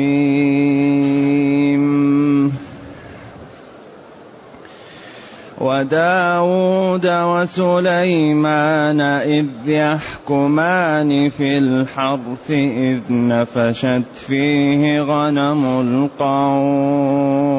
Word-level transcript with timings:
وداود 5.57 7.07
وسليمان 7.07 9.01
إذ 9.01 9.45
يحكمان 9.67 11.29
في 11.29 11.57
الحرث 11.57 12.51
إذ 12.51 12.99
نفشت 13.09 14.15
فيه 14.15 15.01
غنم 15.01 15.65
القوم. 15.65 17.56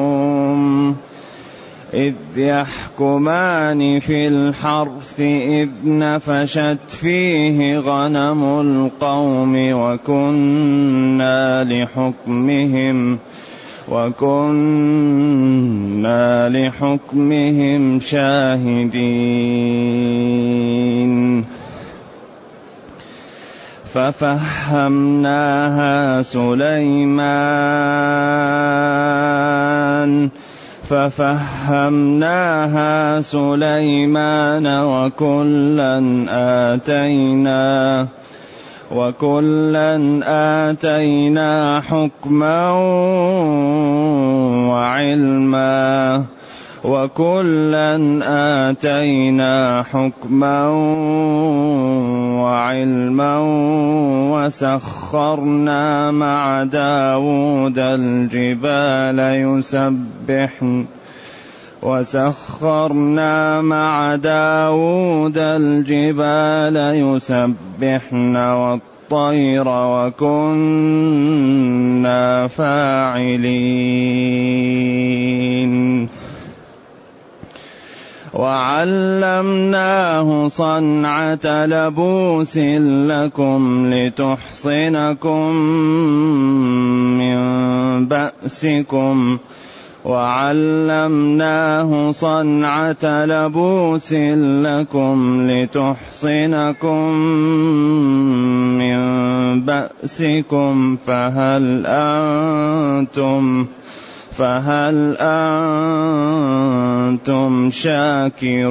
إذ 1.93 2.13
يحكمان 2.37 3.99
في 3.99 4.27
الحرث 4.27 5.19
إذ 5.19 5.69
نفشت 5.85 6.77
فيه 6.87 7.79
غنم 7.79 8.43
القوم 8.43 9.53
وكنا 9.71 11.63
لحكمهم 11.63 13.19
وكنا 13.91 14.89
لحكمهم 16.49 17.99
شاهدين. 17.99 18.99
ففهمناها 23.93 25.41
سليمان. 26.21 27.59
ففهمناها 30.89 32.41
سليمان 33.21 34.67
وكلا 34.67 36.01
آتينا 36.73 38.07
وكلا 38.91 39.99
آتينا 40.69 41.81
حكما 41.81 42.71
وعلما. 44.69 46.25
وكلا 46.83 47.99
آتينا 48.69 49.83
حكما 49.83 50.67
وعلما 52.41 53.37
وسخرنا 54.31 56.11
مع 56.11 56.63
داود 56.63 57.77
الجبال 57.77 59.19
يسبحن 59.19 60.85
وسخرنا 61.83 63.61
مع 63.61 64.15
داود 64.15 65.37
الجبال 65.37 66.77
يسبحن 66.95 68.35
والطير 68.35 69.67
وكنا 69.67 70.17
فاعلين. 72.47 74.19
وعلمناه 78.33 80.27
صنعة 80.47 81.65
لبوس 81.65 82.57
لكم 83.07 83.89
لتحصنكم 83.93 85.55
من 87.17 87.39
بأسكم. 88.05 89.37
وعلمناه 90.05 92.11
صنعة 92.11 93.03
لبوس 93.03 94.13
لكم 94.63 95.47
لتحصنكم 95.49 97.13
من 98.77 98.99
بأسكم. 99.65 100.97
فهل 101.07 101.85
أنتم 101.85 103.65
فهل 104.39 105.17
أنتم 107.19 107.69
شاكرون؟ 107.71 108.69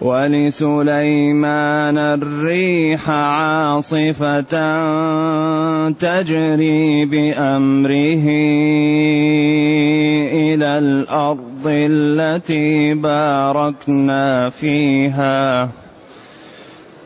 ولسليمان 0.00 1.98
الريح 1.98 3.10
عاصفة 3.10 4.40
تجري 5.88 7.04
بأمره 7.04 8.26
إلى 10.32 10.78
الأرض 10.78 11.66
التي 11.66 12.94
باركنا 12.94 14.48
فيها. 14.48 15.68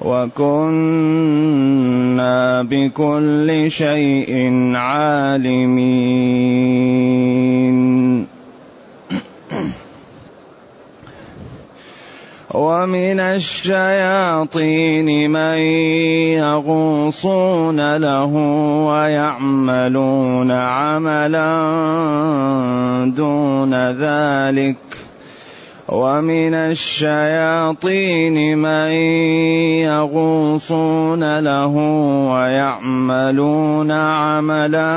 وكنا 0.02 1.48
بكل 2.62 3.70
شيء 3.70 4.72
عالمين. 4.74 5.98
ومن 12.54 13.20
الشياطين 13.20 15.08
من 15.30 15.58
يغوصون 16.38 17.96
له 17.96 18.32
ويعملون 18.88 20.50
عملا 20.50 21.48
دون 23.16 23.74
ذلك. 23.74 24.76
ومن 25.88 26.54
الشياطين 26.54 28.58
من 28.58 28.90
يغوصون 29.88 31.38
له 31.38 31.76
ويعملون 32.28 33.90
عملا 33.90 34.96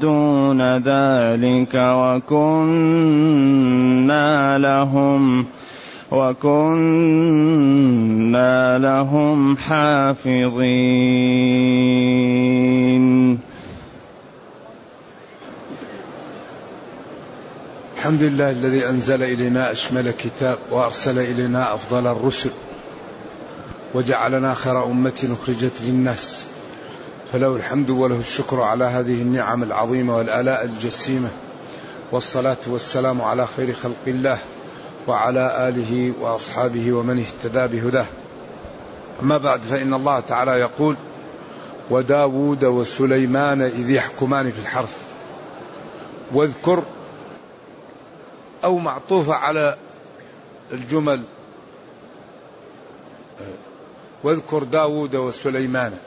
دون 0.00 0.76
ذلك 0.76 1.74
وكنا 1.74 2.98
لهم 4.58 5.46
وكنا 6.12 7.58
لهم 8.78 9.56
حافظين. 9.56 10.50
الحمد 18.00 18.22
لله 18.22 18.50
الذي 18.50 18.88
أنزل 18.88 19.22
إلينا 19.22 19.72
أشمل 19.72 20.10
كتاب 20.10 20.58
وأرسل 20.70 21.18
إلينا 21.18 21.74
أفضل 21.74 22.06
الرسل 22.06 22.50
وجعلنا 23.94 24.54
خير 24.54 24.84
أمة 24.84 25.36
أخرجت 25.42 25.72
للناس. 25.82 26.44
فله 27.32 27.56
الحمد 27.56 27.90
وله 27.90 28.20
الشكر 28.20 28.60
على 28.60 28.84
هذه 28.84 29.22
النعم 29.22 29.62
العظيمة 29.62 30.16
والآلاء 30.16 30.64
الجسيمة. 30.64 31.28
والصلاة 32.12 32.56
والسلام 32.66 33.22
على 33.22 33.46
خير 33.56 33.72
خلق 33.72 34.04
الله 34.06 34.38
وعلى 35.06 35.68
آله 35.68 36.12
وأصحابه 36.20 36.92
ومن 36.92 37.24
اهتدى 37.24 37.80
بهداه. 37.80 38.06
أما 39.22 39.38
بعد 39.38 39.60
فإن 39.60 39.94
الله 39.94 40.20
تعالى 40.20 40.50
يقول 40.50 40.96
وداود 41.90 42.64
وسليمان 42.64 43.62
إذ 43.62 43.90
يحكمان 43.90 44.52
في 44.52 44.58
الحرث. 44.58 44.96
واذكر 46.32 46.82
أو 48.64 48.78
معطوفة 48.78 49.34
على 49.34 49.76
الجمل. 50.72 51.22
واذكر 54.24 54.62
داود 54.62 55.14
وسليمان. 55.14 55.98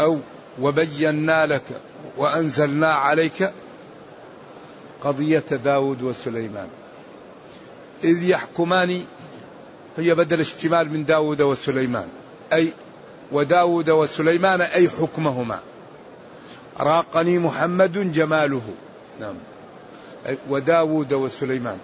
أو 0.00 0.18
وبينا 0.60 1.46
لك 1.46 1.62
وأنزلنا 2.16 2.94
عليك 2.94 3.50
قضية 5.04 5.38
داود 5.38 6.02
وسليمان. 6.02 6.68
إذ 8.04 8.22
يحكمان 8.22 9.04
هي 9.96 10.14
بدل 10.14 10.40
اشتمال 10.40 10.92
من 10.92 11.04
داود 11.04 11.40
وسليمان. 11.40 12.08
أي 12.52 12.72
وداود 13.32 13.90
وسليمان 13.90 14.60
أي 14.60 14.88
حكمهما. 14.88 15.60
راقني 16.80 17.38
محمد 17.38 18.12
جماله. 18.12 18.62
نعم. 19.20 19.34
وداود 20.48 21.12
وسليمان. 21.12 21.78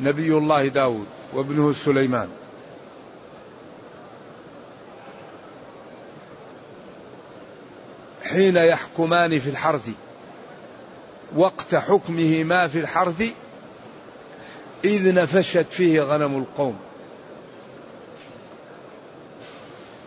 نبي 0.00 0.32
الله 0.32 0.68
داود 0.68 1.06
وابنه 1.32 1.72
سليمان. 1.72 2.28
حين 8.24 8.56
يحكمان 8.56 9.38
في 9.38 9.50
الحرث 9.50 9.88
وقت 11.36 11.74
حكمهما 11.74 12.68
في 12.68 12.78
الحرث 12.78 13.22
إذ 14.84 15.14
نفشت 15.14 15.66
فيه 15.70 16.00
غنم 16.00 16.38
القوم. 16.38 16.78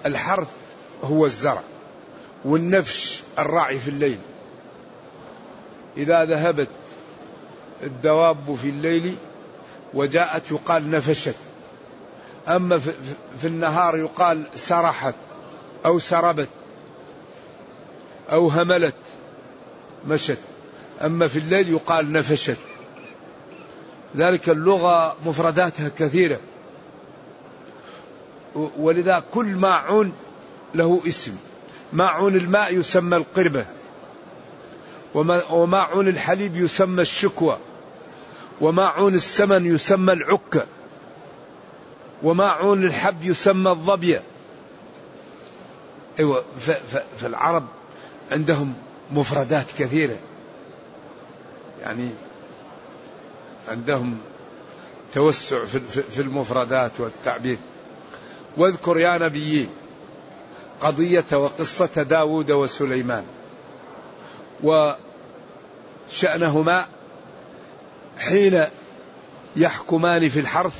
الحرث 0.06 0.48
هو 1.04 1.26
الزرع 1.26 1.62
والنفش 2.46 3.24
الراعي 3.40 3.80
في 3.80 3.90
الليل. 3.90 4.20
إذا 5.98 6.26
ذهبت 6.26 6.68
الدواب 7.84 8.56
في 8.62 8.70
الليل 8.70 9.16
وجاءت 9.94 10.52
يقال 10.52 10.92
نفشت. 10.92 11.36
أما 12.48 12.80
في 13.42 13.48
النهار 13.48 13.98
يقال 13.98 14.44
سرحت 14.56 15.16
أو 15.86 16.00
سربت 16.00 16.50
أو 18.32 18.48
هملت 18.48 18.96
مشت. 20.08 20.38
أما 21.02 21.28
في 21.28 21.40
الليل 21.40 21.70
يقال 21.70 22.12
نفشت. 22.12 22.58
ذلك 24.16 24.50
اللغة 24.50 25.16
مفرداتها 25.26 25.92
كثيرة. 26.00 26.40
ولذا 28.56 29.24
كل 29.34 29.46
ماعون 29.46 30.14
له 30.76 31.02
اسم. 31.08 31.38
ماعون 31.94 32.36
الماء 32.36 32.76
يسمى 32.76 33.18
القربة. 33.18 33.66
وماعون 35.52 36.08
الحليب 36.08 36.56
يسمى 36.56 37.02
الشكوى. 37.02 37.58
وماعون 38.62 39.16
السمن 39.16 39.76
يسمى 39.76 40.14
العكة 40.14 40.66
وماعون 42.24 42.84
الحب 42.84 43.24
يسمى 43.24 43.70
الظبية 43.70 44.22
أيوة 46.20 46.44
فالعرب 47.18 47.66
عندهم 48.32 48.74
مفردات 49.12 49.66
كثيرة. 49.80 50.18
يعني 51.82 52.10
عندهم 53.68 54.18
توسع 55.14 55.66
في 56.12 56.22
المفردات 56.22 56.92
والتعبير. 57.00 57.58
واذكر 58.58 58.98
يا 58.98 59.18
نبيي 59.18 59.70
قضية 60.82 61.26
وقصة 61.34 62.04
داود 62.04 62.52
وسليمان. 62.52 63.26
وشأنهما 66.12 66.86
حين 68.20 68.66
يحكمان 69.56 70.30
في 70.30 70.40
الحرث 70.40 70.74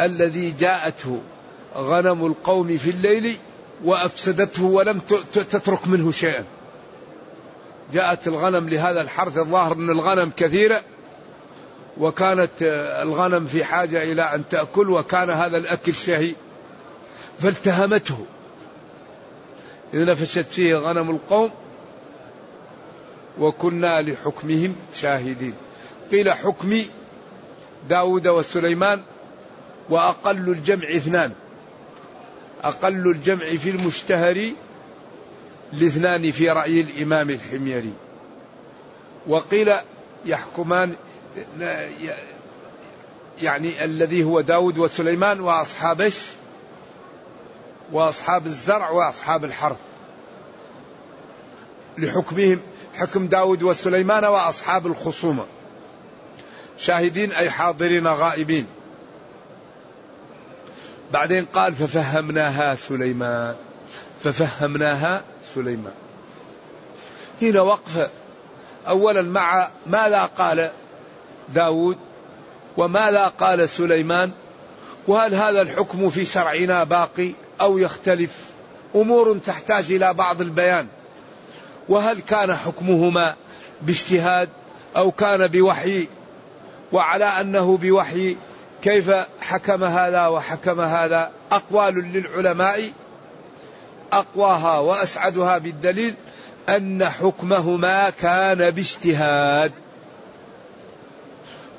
الذي 0.00 0.50
جاءته 0.50 1.20
غنم 1.76 2.26
القوم 2.26 2.76
في 2.76 2.90
الليل 2.90 3.36
وأفسدته 3.84 4.64
ولم 4.64 4.98
تترك 5.34 5.88
منه 5.88 6.10
شيئا. 6.10 6.44
جاءت 7.92 8.28
الغنم 8.28 8.68
لهذا 8.68 9.00
الحرث 9.00 9.38
الظاهر 9.38 9.72
أن 9.72 9.90
الغنم 9.90 10.32
كثيرة 10.36 10.82
وكانت 11.98 12.50
الغنم 13.02 13.46
في 13.46 13.64
حاجة 13.64 14.12
إلى 14.12 14.22
أن 14.22 14.42
تأكل 14.50 14.90
وكان 14.90 15.30
هذا 15.30 15.58
الأكل 15.58 15.94
شهي 15.94 16.34
فالتهمته 17.40 18.18
إذ 19.94 20.04
نفشت 20.10 20.46
فيه 20.50 20.76
غنم 20.76 21.10
القوم 21.10 21.50
وكنا 23.38 24.02
لحكمهم 24.02 24.76
شاهدين. 24.94 25.54
قيل 26.12 26.32
حكمي 26.32 26.86
داود 27.88 28.28
وسليمان 28.28 29.02
وأقل 29.90 30.48
الجمع 30.48 30.88
اثنان. 30.96 31.32
أقل 32.64 33.10
الجمع 33.10 33.44
في 33.44 33.70
المشتهر 33.70 34.50
لاثنان 35.72 36.30
في 36.30 36.50
رأي 36.50 36.80
الإمام 36.80 37.30
الحميري. 37.30 37.92
وقيل 39.26 39.72
يحكمان 40.24 40.94
يعني 43.42 43.84
الذي 43.84 44.24
هو 44.24 44.40
داود 44.40 44.78
وسليمان 44.78 45.40
وأصحابش 45.40 46.18
وأصحاب 47.92 48.46
الزرع 48.46 48.90
وأصحاب 48.90 49.44
الحرث. 49.44 49.80
لحكمهم 51.98 52.60
حكم 52.96 53.26
داود 53.26 53.62
وسليمان 53.62 54.24
وأصحاب 54.24 54.86
الخصومة. 54.86 55.44
شاهدين 56.78 57.32
أي 57.32 57.50
حاضرين 57.50 58.06
غائبين. 58.06 58.66
بعدين 61.12 61.44
قال 61.44 61.74
ففهمناها 61.74 62.74
سليمان. 62.74 63.54
ففهمناها 64.24 65.22
سليمان. 65.54 65.92
هنا 67.42 67.60
وقفة 67.60 68.08
أولا 68.88 69.22
مع 69.22 69.68
ماذا 69.86 70.22
قال 70.22 70.70
داود 71.54 71.98
وماذا 72.76 73.26
قال 73.26 73.68
سليمان. 73.68 74.32
وهل 75.08 75.34
هذا 75.34 75.62
الحكم 75.62 76.10
في 76.10 76.24
شرعنا 76.24 76.84
باقي 76.84 77.32
أو 77.60 77.78
يختلف؟ 77.78 78.34
أمور 78.94 79.38
تحتاج 79.46 79.92
إلى 79.92 80.14
بعض 80.14 80.40
البيان. 80.40 80.86
وهل 81.88 82.20
كان 82.20 82.56
حكمهما 82.56 83.34
باجتهاد 83.82 84.48
أو 84.96 85.10
كان 85.10 85.46
بوحي؟ 85.46 86.08
وعلى 86.92 87.24
أنه 87.24 87.76
بوحي 87.76 88.36
كيف 88.82 89.10
حكم 89.40 89.84
هذا 89.84 90.26
وحكم 90.26 90.80
هذا؟ 90.80 91.30
أقوال 91.52 91.94
للعلماء. 92.12 92.92
أقواها 94.12 94.78
وأسعدها 94.78 95.58
بالدليل 95.58 96.14
أن 96.68 97.08
حكمهما 97.08 98.10
كان 98.10 98.70
باجتهاد. 98.70 99.72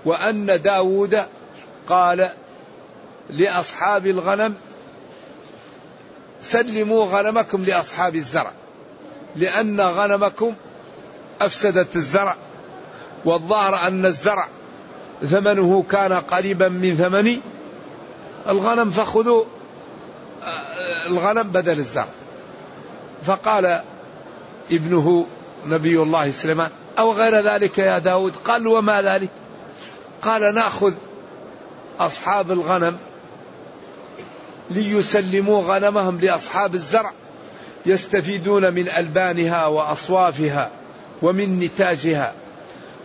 وأن 0.05 0.61
داود 0.61 1.25
قال 1.87 2.29
لأصحاب 3.29 4.07
الغنم 4.07 4.55
سلموا 6.41 7.05
غنمكم 7.05 7.63
لأصحاب 7.63 8.15
الزرع. 8.15 8.51
لأن 9.35 9.81
غنمكم 9.81 10.53
أفسدت 11.41 11.95
الزرع 11.95 12.35
والظاهر 13.25 13.87
أن 13.87 14.05
الزرع 14.05 14.47
ثمنه 15.29 15.85
كان 15.91 16.13
قريبا 16.13 16.69
من 16.69 16.95
ثمن 16.95 17.39
الغنم 18.47 18.91
فخذوا 18.91 19.43
آه، 20.43 21.07
الغنم 21.07 21.43
بدل 21.43 21.79
الزرع. 21.79 22.07
فقال 23.23 23.81
ابنه 24.71 25.27
نبي 25.65 26.01
الله 26.01 26.31
سليمان 26.31 26.69
أو 26.99 27.13
غير 27.13 27.53
ذلك 27.53 27.77
يا 27.77 27.97
داود؟ 27.97 28.33
قال 28.45 28.67
وما 28.67 29.01
ذلك؟ 29.01 29.29
قال 30.21 30.55
نأخذ 30.55 30.93
أصحاب 31.99 32.51
الغنم 32.51 32.97
ليسلموا 34.69 35.63
غنمهم 35.63 36.19
لأصحاب 36.19 36.75
الزرع. 36.75 37.11
يستفيدون 37.87 38.73
من 38.73 38.89
ألبانها 38.89 39.65
وأصوافها 39.65 40.71
ومن 41.21 41.59
نتاجها. 41.59 42.33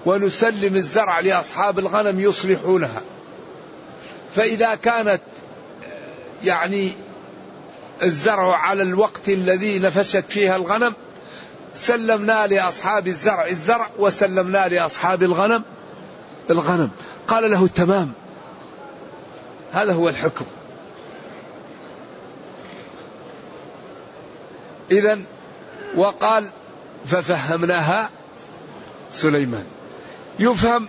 ونسلم 0.06 0.76
الزرع 0.76 1.20
لأصحاب 1.20 1.78
الغنم 1.78 2.20
يصلحونها. 2.20 3.00
فإذا 4.36 4.74
كانت 4.74 5.20
يعني 6.44 6.92
الزرع 8.02 8.56
على 8.56 8.82
الوقت 8.82 9.28
الذي 9.28 9.78
نفشت 9.78 10.24
فيها 10.28 10.56
الغنم 10.56 10.92
سلمنا 11.74 12.46
لأصحاب 12.46 13.08
الزرع 13.08 13.46
الزرع 13.46 13.86
وسلمنا 13.98 14.68
لأصحاب 14.68 15.22
الغنم 15.22 15.62
الغنم. 16.50 16.90
قال 17.28 17.50
له 17.50 17.68
تمام. 17.74 18.12
هذا 19.72 19.92
هو 19.92 20.08
الحكم. 20.08 20.44
إذا 24.92 25.18
وقال 25.96 26.48
ففهمناها 27.06 28.10
سليمان. 29.12 29.64
يفهم 30.38 30.88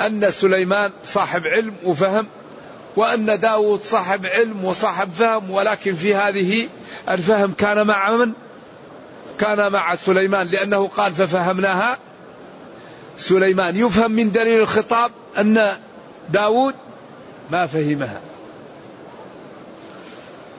أن 0.00 0.30
سليمان 0.30 0.90
صاحب 1.04 1.46
علم 1.46 1.74
وفهم 1.84 2.26
وأن 2.96 3.40
داود 3.40 3.80
صاحب 3.84 4.26
علم 4.26 4.64
وصاحب 4.64 5.10
فهم 5.16 5.50
ولكن 5.50 5.94
في 5.94 6.14
هذه 6.14 6.68
الفهم 7.08 7.52
كان 7.52 7.86
مع 7.86 8.16
من؟ 8.16 8.32
كان 9.38 9.72
مع 9.72 9.94
سليمان 9.94 10.46
لأنه 10.46 10.88
قال 10.88 11.14
ففهمناها 11.14 11.98
سليمان. 13.18 13.76
يفهم 13.76 14.10
من 14.10 14.32
دليل 14.32 14.60
الخطاب 14.60 15.10
أن 15.38 15.76
داود 16.30 16.74
ما 17.50 17.66
فهمها. 17.66 18.20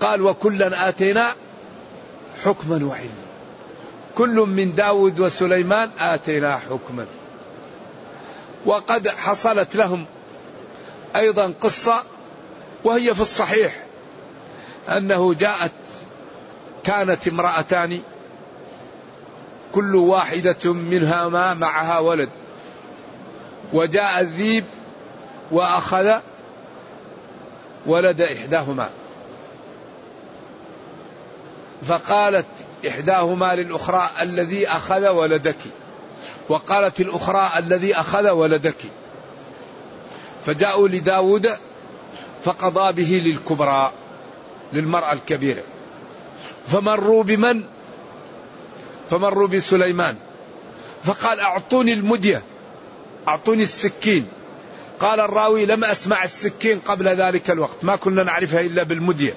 قال 0.01 0.21
وكلا 0.21 0.89
آتينا 0.89 1.35
حكما 2.45 2.85
وعلما. 2.85 3.27
كل 4.15 4.35
من 4.35 4.75
داود 4.75 5.19
وسليمان 5.19 5.89
آتينا 5.99 6.57
حكما. 6.57 7.05
وقد 8.65 9.07
حصلت 9.07 9.75
لهم 9.75 10.05
أيضا 11.15 11.53
قصة 11.61 12.03
وهي 12.83 13.15
في 13.15 13.21
الصحيح 13.21 13.75
أنه 14.89 15.33
جاءت 15.33 15.71
كانت 16.83 17.27
امرأتان 17.27 18.01
كل 19.75 19.95
واحدة 19.95 20.73
منها 20.73 21.27
ما 21.27 21.53
معها 21.53 21.99
ولد. 21.99 22.29
وجاء 23.73 24.19
الذيب 24.19 24.65
وأخذ 25.51 26.13
ولد 27.85 28.21
إحداهما. 28.21 28.89
فقالت 31.85 32.45
إحداهما 32.87 33.55
للأخرى 33.55 34.09
الذي 34.21 34.67
أخذ 34.67 35.07
ولدك. 35.07 35.57
وقالت 36.49 37.01
الأخرى 37.01 37.51
الذي 37.57 37.95
أخذ 37.95 38.29
ولدك. 38.29 38.75
فجاءوا 40.45 40.87
لداود 40.87 41.57
فقضى 42.43 43.03
به 43.03 43.21
للكبرى 43.25 43.91
للمرأة 44.73 45.13
الكبيرة. 45.13 45.63
فمروا 46.67 47.23
بمن؟ 47.23 47.63
فمروا 49.09 49.47
بسليمان. 49.47 50.15
فقال 51.03 51.39
أعطوني 51.39 51.93
المدية 51.93 52.43
أعطوني 53.27 53.63
السكين. 53.63 54.27
قال 54.99 55.19
الراوي 55.19 55.65
لم 55.65 55.83
أسمع 55.83 56.23
السكين 56.23 56.79
قبل 56.79 57.07
ذلك 57.07 57.51
الوقت 57.51 57.83
ما 57.83 57.95
كنا 57.95 58.23
نعرفها 58.23 58.61
إلا 58.61 58.83
بالمدية. 58.83 59.33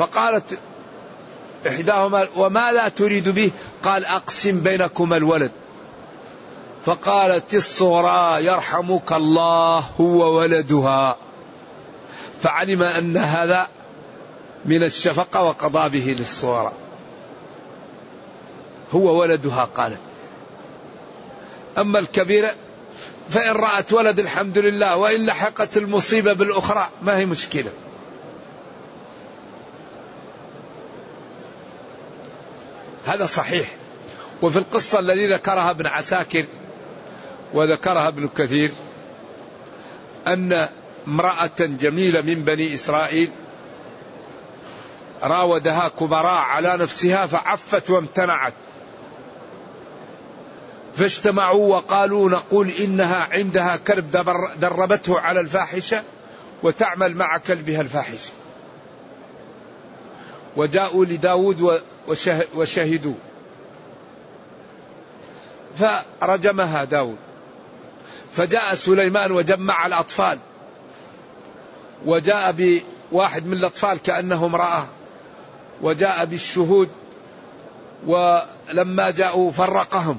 فقالت 0.00 0.58
إحداهما 1.66 2.28
وما 2.36 2.72
لا 2.72 2.88
تريد 2.88 3.28
به؟ 3.28 3.50
قال 3.82 4.04
أقسم 4.04 4.60
بينكما 4.60 5.16
الولد. 5.16 5.50
فقالت 6.86 7.54
الصغرى 7.54 8.44
يرحمك 8.44 9.12
الله 9.12 9.78
هو 9.78 10.38
ولدها. 10.38 11.16
فعلم 12.42 12.82
أن 12.82 13.16
هذا 13.16 13.68
من 14.64 14.82
الشفقة 14.82 15.42
وقضى 15.42 15.88
به 15.88 16.16
للصغرى. 16.18 16.72
هو 18.94 19.20
ولدها 19.20 19.64
قالت. 19.64 20.00
أما 21.78 21.98
الكبيرة 21.98 22.54
فإن 23.30 23.52
رأت 23.52 23.92
ولد 23.92 24.20
الحمد 24.20 24.58
لله 24.58 24.96
وإن 24.96 25.26
لحقت 25.26 25.76
المصيبة 25.76 26.32
بالأخرى 26.32 26.88
ما 27.02 27.18
هي 27.18 27.26
مشكلة؟ 27.26 27.70
هذا 33.10 33.26
صحيح. 33.26 33.68
وفي 34.42 34.58
القصة 34.58 34.98
الذي 34.98 35.32
ذكرها 35.32 35.70
ابن 35.70 35.86
عساكر 35.86 36.46
وذكرها 37.54 38.08
ابن 38.08 38.28
كثير 38.28 38.70
أن 40.26 40.68
امرأة 41.08 41.50
جميلة 41.58 42.20
من 42.20 42.44
بني 42.44 42.74
إسرائيل 42.74 43.30
راودها 45.22 45.88
كبراء 46.00 46.42
على 46.42 46.76
نفسها 46.76 47.26
فعفت 47.26 47.90
وامتنعت. 47.90 48.52
فاجتمعوا 50.94 51.76
وقالوا 51.76 52.30
نقول 52.30 52.70
إنها 52.70 53.28
عندها 53.32 53.76
كلب 53.76 54.10
دربته 54.60 55.20
على 55.20 55.40
الفاحشة 55.40 56.02
وتعمل 56.62 57.16
مع 57.16 57.38
كلبها 57.38 57.80
الفاحشة. 57.80 58.30
وجاءوا 60.56 61.04
لداود 61.04 61.80
وشهدوا. 62.54 63.14
فرجمها 65.76 66.84
داود. 66.84 67.16
فجاء 68.32 68.74
سليمان 68.74 69.32
وجمع 69.32 69.86
الأطفال. 69.86 70.38
وجاء 72.06 72.54
بواحد 73.12 73.46
من 73.46 73.52
الأطفال 73.52 74.02
كأنه 74.02 74.46
امرأة. 74.46 74.86
وجاء 75.82 76.24
بالشهود. 76.24 76.88
ولما 78.06 79.10
جاءوا 79.10 79.50
فرقهم. 79.50 80.16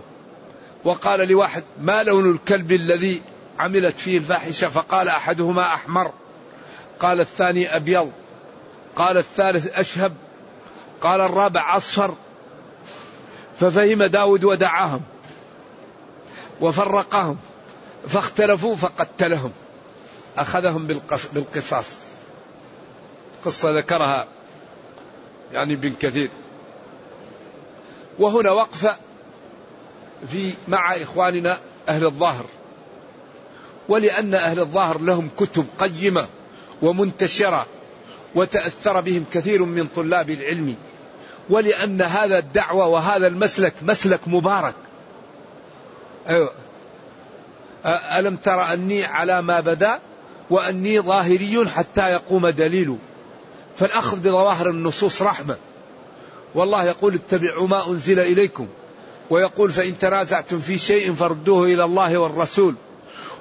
وقال 0.84 1.28
لواحد 1.28 1.64
ما 1.82 2.04
لون 2.04 2.32
الكلب 2.32 2.72
الذي 2.72 3.22
عملت 3.60 3.98
فيه 3.98 4.18
الفاحشة؟ 4.18 4.70
فقال 4.70 5.08
أحدهما 5.08 5.62
أحمر. 5.62 6.12
قال 7.00 7.20
الثاني 7.20 7.76
أبيض. 7.76 8.12
قال 8.96 9.18
الثالث 9.18 9.68
أشهب 9.78 10.14
قال 11.02 11.22
الرابع 11.22 11.78
أصفر 11.78 12.16
ففهم 13.60 14.04
داود 14.04 14.44
ودعاهم 14.44 15.02
وفرقهم 16.62 17.38
فاختلفوا 18.08 18.76
فقتلهم 18.76 19.52
أخذهم 20.38 20.88
بالقصاص. 21.34 21.86
قصة 23.46 23.78
ذكرها 23.78 24.28
يعني 25.54 25.74
ابن 25.74 25.94
كثير. 26.00 26.30
وهنا 28.20 28.52
وقفة 28.52 28.96
في 30.32 30.54
مع 30.68 30.96
إخواننا 30.96 31.58
أهل 31.90 32.06
الظاهر 32.06 32.46
ولأن 33.90 34.34
أهل 34.34 34.60
الظاهر 34.60 35.00
لهم 35.00 35.30
كتب 35.38 35.66
قيمة 35.80 36.28
ومنتشرة. 36.82 37.66
وتأثر 38.36 39.02
بهم 39.02 39.26
كثير 39.34 39.66
من 39.66 39.88
طلاب 39.96 40.30
العلم 40.30 40.76
ولأن 41.50 42.02
هذا 42.02 42.38
الدعوة 42.38 42.88
وهذا 42.88 43.28
المسلك 43.28 43.74
مسلك 43.82 44.20
مبارك. 44.28 44.74
أيوة. 46.28 46.52
ألم 47.86 48.36
تر 48.36 48.74
أني 48.74 49.06
على 49.06 49.42
ما 49.42 49.60
بدا 49.60 50.00
وأني 50.50 51.00
ظاهري 51.00 51.68
حتى 51.76 52.12
يقوم 52.12 52.48
دليل؟ 52.48 52.98
فالأخذ 53.78 54.20
بظواهر 54.20 54.70
النصوص 54.70 55.22
رحمة. 55.22 55.56
والله 56.56 56.84
يقول 56.84 57.14
اتبعوا 57.14 57.68
ما 57.68 57.88
أنزل 57.88 58.20
إليكم. 58.20 58.68
ويقول 59.30 59.72
فإن 59.72 60.00
تنازعتم 60.00 60.60
في 60.60 60.78
شيء 60.78 61.14
فردوه 61.14 61.66
إلى 61.66 61.84
الله 61.84 62.18
والرسول. 62.18 62.76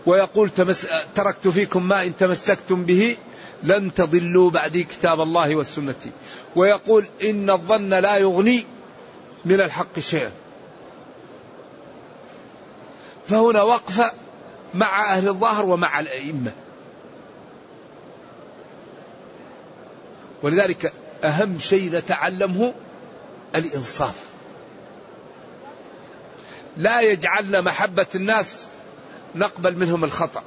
ويقول 0.06 0.50
تمس 0.50 0.86
تركت 1.14 1.48
فيكم 1.48 1.88
ما 1.88 2.02
إن 2.02 2.16
تمسكتم 2.16 2.84
به 2.84 3.16
لن 3.62 3.94
تضلوا 3.94 4.50
بعدي 4.50 4.84
كتاب 4.84 5.20
الله 5.20 5.56
والسنة. 5.56 5.94
ويقول 6.56 7.06
إن 7.22 7.50
الظن 7.50 7.94
لا 7.94 8.16
يغني 8.16 8.66
من 9.44 9.60
الحق 9.60 9.98
شيئا. 9.98 10.30
فهنا 13.28 13.62
وقفة 13.62 14.12
مع 14.74 15.04
أهل 15.04 15.28
الظاهر 15.28 15.66
ومع 15.66 16.00
الأئمة. 16.00 16.52
ولذلك 20.42 20.92
أهم 21.24 21.58
شيء 21.58 21.92
نتعلمه 21.92 22.74
الإنصاف. 23.54 24.24
لا 26.76 27.00
يجعلنا 27.00 27.60
محبة 27.60 28.06
الناس 28.14 28.66
نقبل 29.34 29.76
منهم 29.76 30.04
الخطأ. 30.04 30.42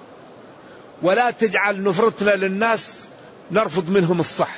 ولا 1.02 1.32
تجعل 1.32 1.84
نفرتنا 1.84 2.32
للناس 2.32 3.08
نرفض 3.52 3.90
منهم 3.90 4.20
الصح. 4.20 4.56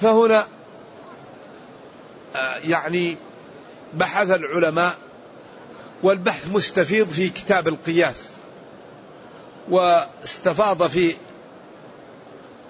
فهنا 0.00 0.46
آه، 2.36 2.56
يعني 2.56 3.16
بحث 3.94 4.30
العلماء 4.30 4.94
والبحث 6.02 6.50
مستفيض 6.50 7.08
في 7.08 7.28
كتاب 7.28 7.68
القياس 7.68 8.28
واستفاض 9.68 10.86
في 10.86 11.14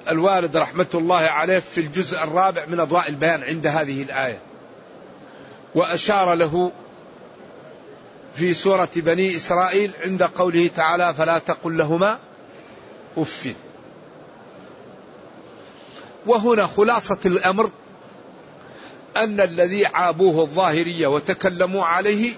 الوالد 0.09 0.57
رحمة 0.57 0.87
الله 0.95 1.17
عليه 1.17 1.59
في 1.59 1.81
الجزء 1.81 2.23
الرابع 2.23 2.67
من 2.67 2.81
أضواء 2.81 3.09
البيان 3.09 3.43
عند 3.43 3.67
هذه 3.67 4.03
الآية. 4.03 4.39
وأشار 5.75 6.35
له 6.35 6.73
في 8.37 8.55
سورة 8.55 8.89
بني 8.97 9.37
إسرائيل 9.37 9.91
عند 10.05 10.23
قوله 10.23 10.71
تعالى 10.77 11.15
فلا 11.15 11.39
تقل 11.39 11.77
لهما 11.79 12.19
أف. 13.17 13.55
وهنا 16.27 16.67
خلاصة 16.67 17.19
الأمر 17.27 17.71
أن 19.17 19.41
الذي 19.41 19.87
عابوه 19.87 20.43
الظاهرية 20.43 21.07
وتكلموا 21.07 21.85
عليه 21.85 22.33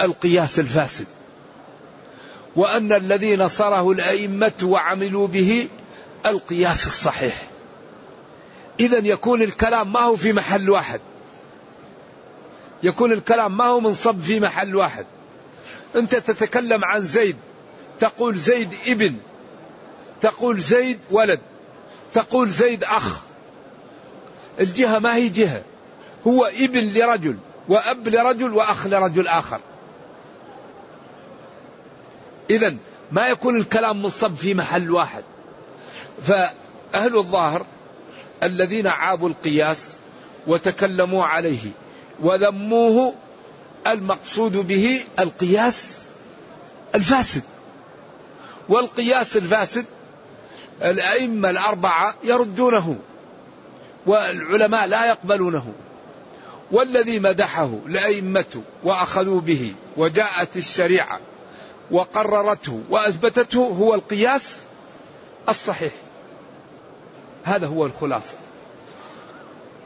القياس 0.00 0.58
الفاسد 0.58 1.06
وأن 2.56 2.92
الذي 2.92 3.36
نصره 3.36 3.90
الأئمة 3.90 4.52
وعملوا 4.62 5.26
به 5.28 5.68
القياس 6.26 6.86
الصحيح. 6.86 7.42
إذا 8.80 8.98
يكون 8.98 9.42
الكلام 9.42 9.92
ما 9.92 10.00
هو 10.00 10.16
في 10.16 10.32
محل 10.32 10.70
واحد. 10.70 11.00
يكون 12.86 13.12
الكلام 13.12 13.56
ما 13.56 13.64
هو 13.64 13.80
منصب 13.80 14.20
في 14.20 14.40
محل 14.40 14.76
واحد. 14.76 15.06
أنت 15.96 16.16
تتكلم 16.16 16.84
عن 16.84 17.02
زيد 17.02 17.36
تقول 17.98 18.36
زيد 18.36 18.74
ابن 18.86 19.16
تقول 20.20 20.60
زيد 20.60 20.98
ولد 21.10 21.40
تقول 22.12 22.48
زيد 22.48 22.84
أخ. 22.84 23.20
الجهة 24.60 24.98
ما 24.98 25.16
هي 25.16 25.28
جهة. 25.28 25.62
هو 26.26 26.44
ابن 26.44 26.88
لرجل 26.88 27.36
وأب 27.68 28.08
لرجل 28.08 28.52
وأخ 28.52 28.86
لرجل 28.86 29.28
آخر. 29.28 29.60
إذا 32.50 32.76
ما 33.12 33.28
يكون 33.28 33.56
الكلام 33.56 34.02
منصب 34.02 34.34
في 34.34 34.54
محل 34.54 34.90
واحد. 34.90 35.24
فأهل 36.22 37.16
الظاهر 37.16 37.66
الذين 38.42 38.86
عابوا 38.86 39.28
القياس 39.28 39.96
وتكلموا 40.46 41.24
عليه 41.24 41.70
وذموه 42.22 43.14
المقصود 43.86 44.52
به 44.52 45.04
القياس 45.18 45.98
الفاسد. 46.94 47.42
والقياس 48.68 49.36
الفاسد 49.36 49.84
الأئمة 50.82 51.50
الأربعة 51.50 52.14
يردونه 52.24 52.96
والعلماء 54.06 54.86
لا 54.86 55.06
يقبلونه. 55.06 55.72
والذي 56.72 57.18
مدحه 57.18 57.70
لأئمته 57.86 58.62
وأخذوا 58.84 59.40
به 59.40 59.74
وجاءت 59.96 60.56
الشريعة 60.56 61.20
وقررته 61.90 62.82
وأثبتته 62.90 63.58
هو 63.58 63.94
القياس 63.94 64.60
الصحيح. 65.48 65.92
هذا 67.44 67.66
هو 67.66 67.86
الخلاصة. 67.86 68.34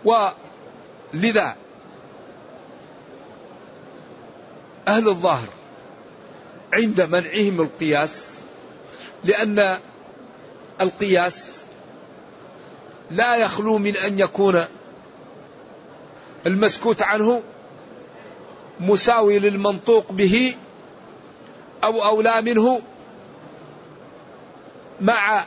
ولذا 0.04 1.56
أهل 4.88 5.08
الظاهر 5.08 5.48
عند 6.74 7.00
منعهم 7.00 7.60
القياس 7.60 8.34
لأن 9.24 9.78
القياس 10.80 11.60
لا 13.10 13.36
يخلو 13.36 13.78
من 13.78 13.96
أن 13.96 14.18
يكون 14.18 14.64
المسكوت 16.46 17.02
عنه 17.02 17.42
مساوي 18.80 19.38
للمنطوق 19.38 20.12
به 20.12 20.54
أو 21.84 22.04
أولى 22.04 22.42
منه 22.42 22.82
مع 25.00 25.44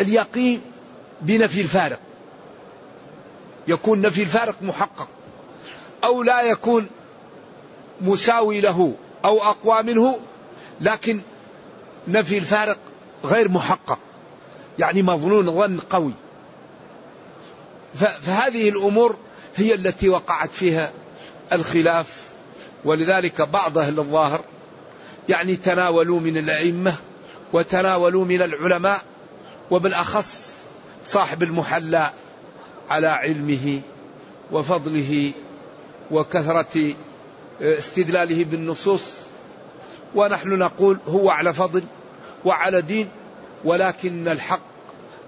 اليقين 0.00 0.62
بنفي 1.20 1.60
الفارق. 1.60 2.00
يكون 3.68 4.00
نفي 4.00 4.22
الفارق 4.22 4.62
محقق. 4.62 5.08
أو 6.04 6.22
لا 6.22 6.42
يكون 6.42 6.86
مساوي 8.00 8.60
له 8.60 8.94
أو 9.24 9.42
أقوى 9.42 9.82
منه 9.82 10.20
لكن 10.80 11.20
نفي 12.08 12.38
الفارق 12.38 12.78
غير 13.24 13.48
محقق. 13.48 13.98
يعني 14.78 15.02
مظنون 15.02 15.46
ظن 15.46 15.80
قوي. 15.80 16.12
فهذه 17.94 18.68
الأمور 18.68 19.16
هي 19.56 19.74
التي 19.74 20.08
وقعت 20.08 20.52
فيها 20.52 20.92
الخلاف 21.52 22.22
ولذلك 22.84 23.42
بعض 23.42 23.78
أهل 23.78 23.98
الظاهر 23.98 24.44
يعني 25.28 25.56
تناولوا 25.56 26.20
من 26.20 26.36
الأئمة 26.36 26.94
وتناولوا 27.52 28.24
من 28.24 28.42
العلماء 28.42 29.02
وبالأخص 29.70 30.60
صاحب 31.04 31.42
المحلى 31.42 32.12
على 32.90 33.06
علمه 33.06 33.80
وفضله 34.52 35.32
وكثرة 36.10 36.94
استدلاله 37.60 38.44
بالنصوص. 38.44 39.02
ونحن 40.14 40.48
نقول 40.48 40.98
هو 41.06 41.30
على 41.30 41.54
فضل 41.54 41.82
وعلى 42.44 42.82
دين 42.82 43.08
ولكن 43.64 44.28
الحق 44.28 44.60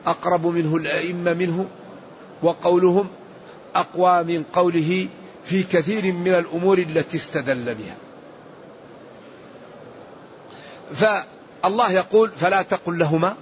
أقرب 0.07 0.47
منه 0.47 0.77
الأئمة 0.77 1.35
منه. 1.35 1.67
وقولهم 2.43 3.09
أقوى 3.75 4.23
من 4.23 4.45
قوله 4.53 5.09
في 5.45 5.63
كثير 5.63 6.13
من 6.13 6.35
الأمور 6.35 6.79
التي 6.79 7.17
استدل 7.17 7.75
بها. 7.75 7.97
فالله 10.95 11.93
يقول 11.93 12.31
فلا 12.31 12.63
تقل 12.63 12.99
لهما 12.99 13.37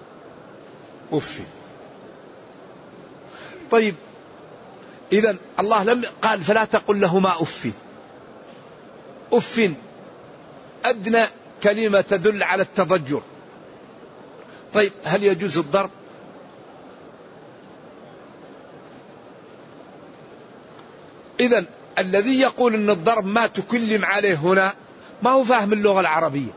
أف. 1.13 1.41
طيب 3.71 3.95
إذا 5.13 5.37
الله 5.61 5.85
لم 5.85 6.05
قال 6.23 6.45
فلا 6.45 6.65
تقل 6.65 7.01
لهما 7.01 7.43
أف. 7.43 7.71
أف. 9.33 9.71
أدنى 10.85 11.25
كلمة 11.63 12.01
تدل 12.01 12.43
على 12.43 12.63
التضجر. 12.63 13.23
طيب 14.75 14.93
هل 15.05 15.25
يجوز 15.25 15.59
الضرب؟ 15.59 15.91
إذا 21.41 21.65
الذي 21.99 22.41
يقول 22.41 22.75
أن 22.75 22.91
الضرب 22.91 23.27
ما 23.27 23.47
تكلم 23.47 24.05
عليه 24.05 24.35
هنا 24.35 24.75
ما 25.23 25.31
هو 25.31 25.45
فاهم 25.45 25.73
اللغة 25.73 26.01
العربية. 26.01 26.51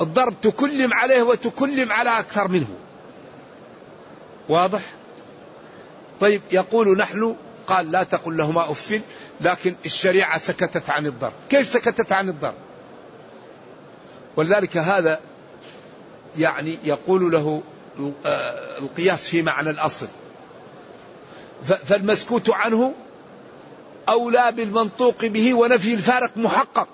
الضرب 0.00 0.34
تكلم 0.42 0.94
عليه 0.94 1.22
وتكلم 1.22 1.92
على 1.92 2.18
أكثر 2.18 2.48
منه. 2.48 2.68
واضح؟ 4.48 4.97
طيب 6.20 6.40
يقول 6.52 6.98
نحن 6.98 7.36
قال 7.66 7.90
لا 7.90 8.02
تقل 8.02 8.36
لهما 8.36 8.70
أف 8.70 9.00
لكن 9.40 9.74
الشريعة 9.86 10.38
سكتت 10.38 10.90
عن 10.90 11.06
الضرب. 11.06 11.32
كيف 11.50 11.72
سكتت 11.72 12.12
عن 12.12 12.28
الضرب؟ 12.28 12.54
ولذلك 14.36 14.76
هذا 14.76 15.20
يعني 16.38 16.78
يقول 16.84 17.32
له 17.32 17.62
آه، 18.26 18.78
القياس 18.78 19.24
في 19.24 19.42
معنى 19.42 19.70
الأصل. 19.70 20.06
فالمسكوت 21.64 22.50
عنه 22.50 22.94
أولى 24.08 24.52
بالمنطوق 24.52 25.24
به 25.24 25.54
ونفي 25.54 25.94
الفارق 25.94 26.36
محقق 26.36 26.88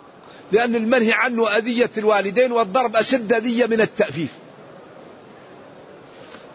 لأن 0.52 0.74
المنهي 0.74 1.12
عنه 1.12 1.48
أذية 1.48 1.90
الوالدين 1.98 2.52
والضرب 2.52 2.96
أشد 2.96 3.32
أذية 3.32 3.66
من 3.66 3.80
التأفيف. 3.80 4.30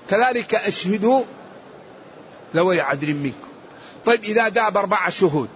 كذلك 0.09 0.55
أشهدوا 0.55 1.23
ذوي 2.55 2.81
عدل 2.81 3.13
منكم. 3.13 3.49
طيب 4.05 4.23
إذا 4.23 4.49
جاء 4.49 4.69
بأربعة 4.69 5.09
شهود 5.09 5.49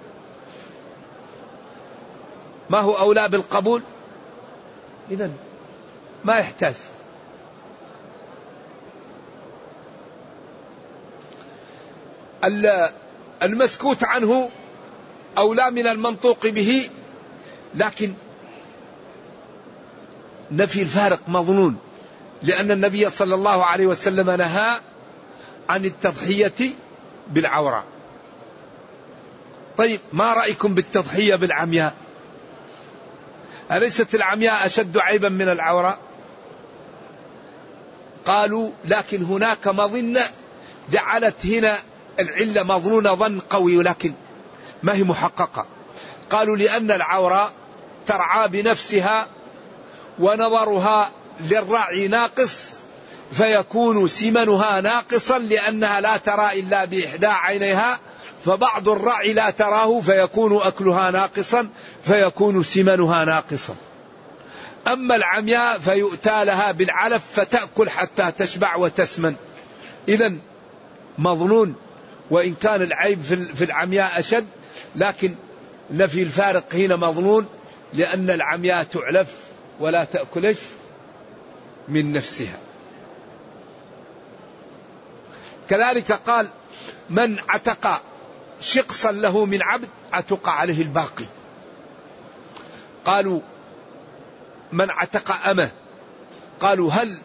ما 2.69 2.79
هو 2.79 2.97
أولى 2.97 3.27
بالقبول؟ 3.29 3.81
إذا 5.11 5.31
ما 6.25 6.39
يحتاج. 6.39 6.75
المسكوت 13.43 14.03
عنه 14.03 14.49
أولى 15.37 15.71
من 15.71 15.87
المنطوق 15.87 16.47
به 16.47 16.89
لكن 17.75 18.13
نفي 20.51 20.81
الفارق 20.81 21.19
مظنون 21.27 21.77
لأن 22.41 22.71
النبي 22.71 23.09
صلى 23.09 23.35
الله 23.35 23.65
عليه 23.65 23.87
وسلم 23.87 24.29
نهى 24.29 24.79
عن 25.69 25.85
التضحية 25.85 26.71
بالعورة. 27.27 27.83
طيب 29.77 29.99
ما 30.13 30.33
رأيكم 30.33 30.73
بالتضحية 30.73 31.35
بالعمياء؟ 31.35 31.93
أليست 33.71 34.15
العمياء 34.15 34.65
أشد 34.65 34.97
عيبا 34.97 35.29
من 35.29 35.49
العورة؟ 35.49 35.99
قالوا 38.25 38.71
لكن 38.85 39.23
هناك 39.23 39.67
مظنة 39.67 40.29
جعلت 40.91 41.45
هنا 41.45 41.79
العلة 42.19 42.63
مظنونة 42.63 43.13
ظن 43.13 43.39
قوي 43.39 43.77
ولكن 43.77 44.13
ما 44.83 44.93
هي 44.93 45.03
محققة. 45.03 45.65
قالوا 46.29 46.57
لأن 46.57 46.91
العورة 46.91 47.51
ترعى 48.05 48.47
بنفسها 48.47 49.27
ونظرها 50.19 51.11
للرعي 51.39 52.07
ناقص 52.07 52.82
فيكون 53.33 54.07
سمنها 54.07 54.81
ناقصا 54.81 55.39
لأنها 55.39 56.01
لا 56.01 56.17
ترى 56.17 56.59
إلا 56.59 56.85
بإحدى 56.85 57.27
عينيها 57.27 57.99
فبعض 58.45 58.89
الرعي 58.89 59.33
لا 59.33 59.49
تراه 59.49 60.01
فيكون 60.01 60.61
أكلها 60.61 61.11
ناقصا 61.11 61.69
فيكون 62.03 62.63
سمنها 62.63 63.25
ناقصا. 63.25 63.75
أما 64.87 65.15
العمياء 65.15 65.79
فيؤتى 65.79 66.45
لها 66.45 66.71
بالعلف 66.71 67.23
فتأكل 67.33 67.89
حتى 67.89 68.31
تشبع 68.37 68.75
وتسمن. 68.75 69.35
إذا 70.09 70.33
مظنون 71.17 71.75
وإن 72.31 72.53
كان 72.53 72.81
العيب 72.81 73.21
في 73.55 73.63
العمياء 73.63 74.19
أشد 74.19 74.45
لكن 74.95 75.35
نفي 75.91 76.23
الفارق 76.23 76.75
هنا 76.75 76.95
مظنون 76.95 77.45
لأن 77.93 78.29
العمياء 78.29 78.83
تعلف 78.83 79.27
ولا 79.79 80.03
تأكلش 80.03 80.59
من 81.87 82.11
نفسها. 82.11 82.57
كذلك 85.69 86.11
قال 86.11 86.47
من 87.09 87.39
عتق 87.49 88.01
شقصا 88.61 89.11
له 89.11 89.45
من 89.45 89.61
عبد 89.61 89.89
عتق 90.13 90.49
عليه 90.49 90.81
الباقي. 90.81 91.25
قالوا 93.05 93.41
من 94.71 94.91
عتق 94.91 95.47
أمة؟ 95.47 95.71
قالوا 96.59 96.91
هل 96.91 97.17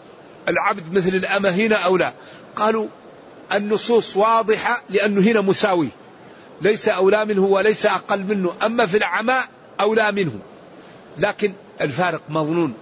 العبد 0.49 0.93
مثل 0.93 1.17
الأمة 1.17 1.49
هنا 1.49 1.77
أو 1.77 1.97
لا؟ 1.97 2.13
قالوا 2.57 2.89
النصوص 3.53 4.17
واضحة 4.17 4.83
لأنه 4.91 5.21
هنا 5.21 5.41
مساوي. 5.41 5.89
ليس 6.61 6.89
أولى 6.89 7.25
منه 7.25 7.45
وليس 7.45 7.87
أقل 7.87 8.25
منه. 8.25 8.55
أما 8.63 8.87
في 8.87 8.97
العماء 8.97 9.49
أولى 9.81 10.13
منه. 10.13 10.41
لكن 11.19 11.53
الفارق 11.81 12.23
مظنون. 12.29 12.75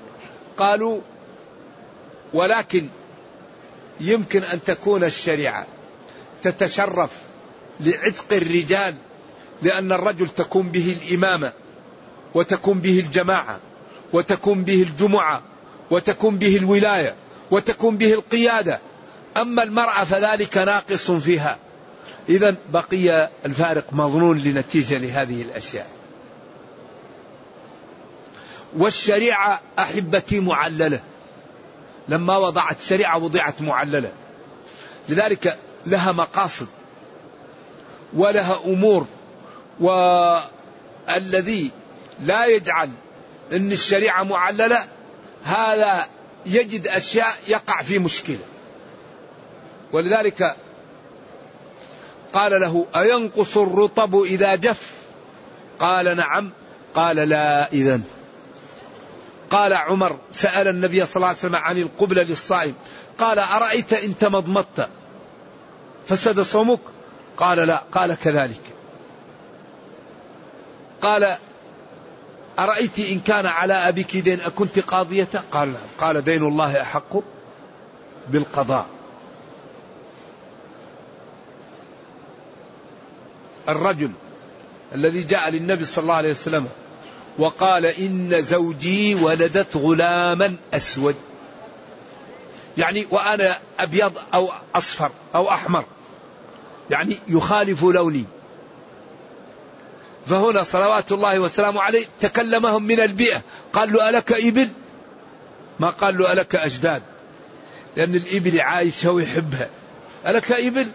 قالوا 0.57 1.01
ولكن 2.33 2.89
يمكن 4.01 4.43
أن 4.43 4.65
تكون 4.65 5.05
الشريعة 5.05 5.67
تتشرف 6.43 7.11
لعتق 7.81 8.33
الرجال 8.33 8.95
لأن 9.63 9.93
الرجل 9.93 10.29
تكون 10.29 10.69
به 10.69 10.97
الإمامة 11.03 11.53
وتكون 12.35 12.79
به 12.79 13.01
الجماعة 13.01 13.61
وتكون 14.13 14.65
به 14.65 14.83
الجمعة 14.83 15.43
وتكون 15.91 16.39
به 16.39 16.57
الولاية 16.57 17.15
وتكون 17.51 17.97
به 17.97 18.15
القيادة. 18.15 18.81
أما 19.37 19.63
المرأة 19.63 20.05
فذلك 20.05 20.57
ناقص 20.57 21.11
فيها. 21.11 21.59
إذا 22.29 22.57
بقي 22.73 23.31
الفارق 23.47 23.85
مظنون 23.93 24.39
لنتيجة 24.39 24.99
لهذه 24.99 25.43
الأشياء. 25.43 25.87
والشريعة 28.77 29.61
أحبتي 29.79 30.41
معللة. 30.41 31.01
لما 32.09 32.37
وضعت 32.37 32.81
شريعة 32.81 33.19
وضعت 33.19 33.63
معللة. 33.63 34.13
لذلك 35.09 35.59
لها 35.87 36.13
مقاصد 36.13 36.67
ولها 38.15 38.61
أمور 38.65 39.07
والذي 39.81 41.71
لا 42.23 42.47
يجعل 42.47 42.91
أن 43.53 43.73
الشريعة 43.73 44.23
معللة 44.23 44.85
هذا 45.45 46.09
يجد 46.47 46.87
أشياء 46.87 47.37
يقع 47.49 47.83
في 47.83 47.99
مشكلة. 47.99 48.39
ولذلك 49.93 50.57
قال 52.33 52.61
له 52.61 52.87
أينقص 52.97 53.57
الرطب 53.57 54.23
إذا 54.23 54.55
جف؟ 54.55 54.93
قال 55.79 56.17
نعم. 56.17 56.51
قال 56.95 57.17
لا 57.17 57.73
إذن. 57.73 58.03
قال 59.51 59.73
عمر 59.73 60.19
سأل 60.31 60.69
النبي 60.69 61.07
صلى 61.07 61.17
الله 61.17 61.29
عليه 61.29 61.39
وسلم 61.39 61.57
عن 61.57 61.79
القبلة 61.79 62.23
للصائم 62.23 62.75
قال 63.19 63.39
أرأيت 63.39 63.93
إن 63.93 64.19
تمضمضت 64.19 64.89
فسد 66.09 66.41
صومك؟ 66.41 66.81
قال 67.37 67.59
لا 67.59 67.83
قال 67.93 68.15
كذلك. 68.15 68.61
قال 71.03 71.37
أرأيت 72.59 72.99
إن 72.99 73.21
كان 73.21 73.47
على 73.47 73.75
أبيك 73.75 74.17
دين 74.17 74.41
أكنت 74.41 74.79
قاضية؟ 74.79 75.29
قال 75.53 75.69
نعم 75.69 75.83
قال 75.99 76.25
دين 76.25 76.43
الله 76.43 76.83
أحق 76.83 77.17
بالقضاء. 78.29 78.87
الرجل 83.69 84.11
الذي 84.95 85.23
جاء 85.23 85.51
للنبي 85.51 85.85
صلى 85.85 86.03
الله 86.03 86.15
عليه 86.15 86.31
وسلم 86.31 86.69
وقال 87.39 87.87
إن 87.87 88.43
زوجي 88.43 89.15
ولدت 89.15 89.77
غلاما 89.77 90.57
أسود. 90.75 91.15
يعني 92.79 93.07
وأنا 93.11 93.59
أبيض 93.81 94.13
أو 94.35 94.51
أصفر 94.75 95.11
أو 95.35 95.51
أحمر. 95.51 95.85
يعني 96.91 97.19
يخالف 97.29 97.83
لوني. 97.83 98.25
فهنا 100.27 100.63
صلوات 100.63 101.13
الله 101.13 101.39
وسلامه 101.39 101.81
عليه 101.81 102.05
تكلمهم 102.21 102.83
من 102.83 103.01
البيئة. 103.01 103.43
قال 103.73 103.93
له 103.93 104.09
ألك 104.09 104.33
إبل؟ 104.33 104.69
ما 105.81 105.91
قال 105.91 106.19
له 106.19 106.33
ألك 106.33 106.55
أجداد. 106.55 107.03
لأن 107.97 108.15
الإبل 108.15 108.61
عايشة 108.61 109.11
ويحبها. 109.11 109.69
ألك 110.27 110.53
إبل؟ 110.53 110.87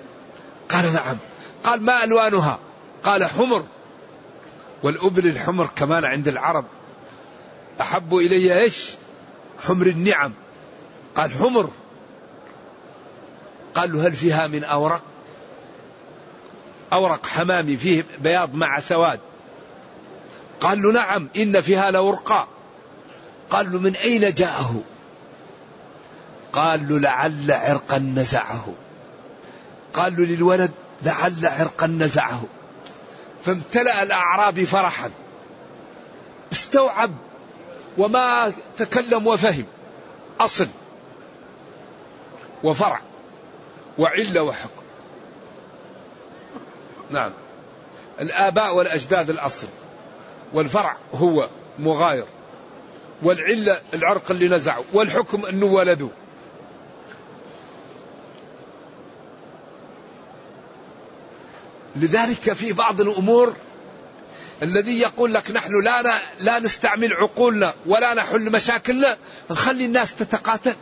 قال 0.69 0.93
نعم. 0.93 1.17
قال 1.63 1.81
ما 1.81 2.03
ألوانها؟ 2.03 2.59
قال 3.03 3.25
حمر. 3.25 3.63
والأبل 4.83 5.27
الحمر 5.27 5.69
كمان 5.75 6.05
عند 6.05 6.27
العرب. 6.27 6.65
أحب 7.81 8.15
إلي 8.15 8.61
إيش؟ 8.61 8.89
حمر 9.67 9.87
النعم. 9.87 10.33
قال 11.15 11.31
حمر. 11.31 11.69
قال 13.75 13.93
له 13.93 14.07
هل 14.07 14.15
فيها 14.15 14.47
من 14.47 14.63
أورق؟ 14.63 15.01
أورق 16.93 17.25
حمامي 17.25 17.77
فيه 17.77 18.05
بياض 18.19 18.55
مع 18.55 18.79
سواد. 18.79 19.19
قال 20.59 20.81
له 20.81 20.91
نعم 20.91 21.29
إن 21.37 21.61
فيها 21.61 21.91
لورقا 21.91 22.47
قال 23.49 23.71
له 23.71 23.79
من 23.79 23.95
أين 23.95 24.33
جاءه؟ 24.33 24.81
قال 26.53 26.89
له 26.89 26.99
لعل 26.99 27.51
عرقا 27.51 27.97
نزعه. 27.97 28.73
قال 29.93 30.15
له 30.17 30.25
للولد 30.25 30.71
لعل 31.03 31.45
عرقا 31.45 31.87
نزعه. 31.87 32.43
فامتلأ 33.45 34.03
الأعرابي 34.03 34.65
فرحا. 34.65 35.11
استوعب 36.51 37.11
وما 37.97 38.53
تكلم 38.77 39.27
وفهم. 39.27 39.65
أصل 40.39 40.67
وفرع 42.63 43.01
وعلة 43.97 44.43
وحكم. 44.43 44.81
نعم. 47.09 47.31
الآباء 48.21 48.75
والأجداد 48.75 49.29
الأصل. 49.29 49.67
والفرع 50.53 50.95
هو 51.13 51.49
مغاير. 51.79 52.25
والعلة 53.23 53.81
العرق 53.93 54.31
اللي 54.31 54.47
نزعه 54.47 54.83
والحكم 54.93 55.45
أنه 55.45 55.65
ولده 55.65 56.09
لذلك 61.95 62.53
في 62.53 62.73
بعض 62.73 63.01
الأمور 63.01 63.53
الذي 64.61 64.99
يقول 64.99 65.33
لك 65.33 65.51
نحن 65.51 65.83
لا 65.83 66.21
لا 66.39 66.59
نستعمل 66.59 67.13
عقولنا 67.13 67.73
ولا 67.85 68.13
نحل 68.13 68.51
مشاكلنا 68.51 69.17
نخلي 69.51 69.85
الناس 69.85 70.15
تتقاتل. 70.15 70.75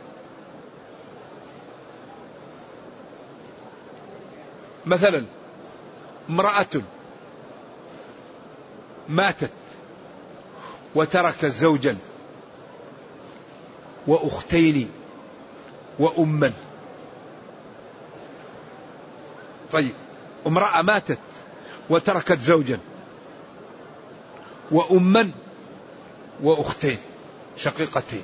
مثلا 4.86 5.24
امرأة 6.30 6.66
ماتت 9.08 9.50
وتركت 10.94 11.46
زوجا 11.46 11.96
وأختين 14.06 14.90
وأما. 15.98 16.52
طيب 19.72 19.92
امرأة 20.46 20.82
ماتت 20.82 21.18
وتركت 21.90 22.40
زوجا 22.40 22.78
وأما 24.70 25.30
وأختين 26.42 26.98
شقيقتين. 27.56 28.22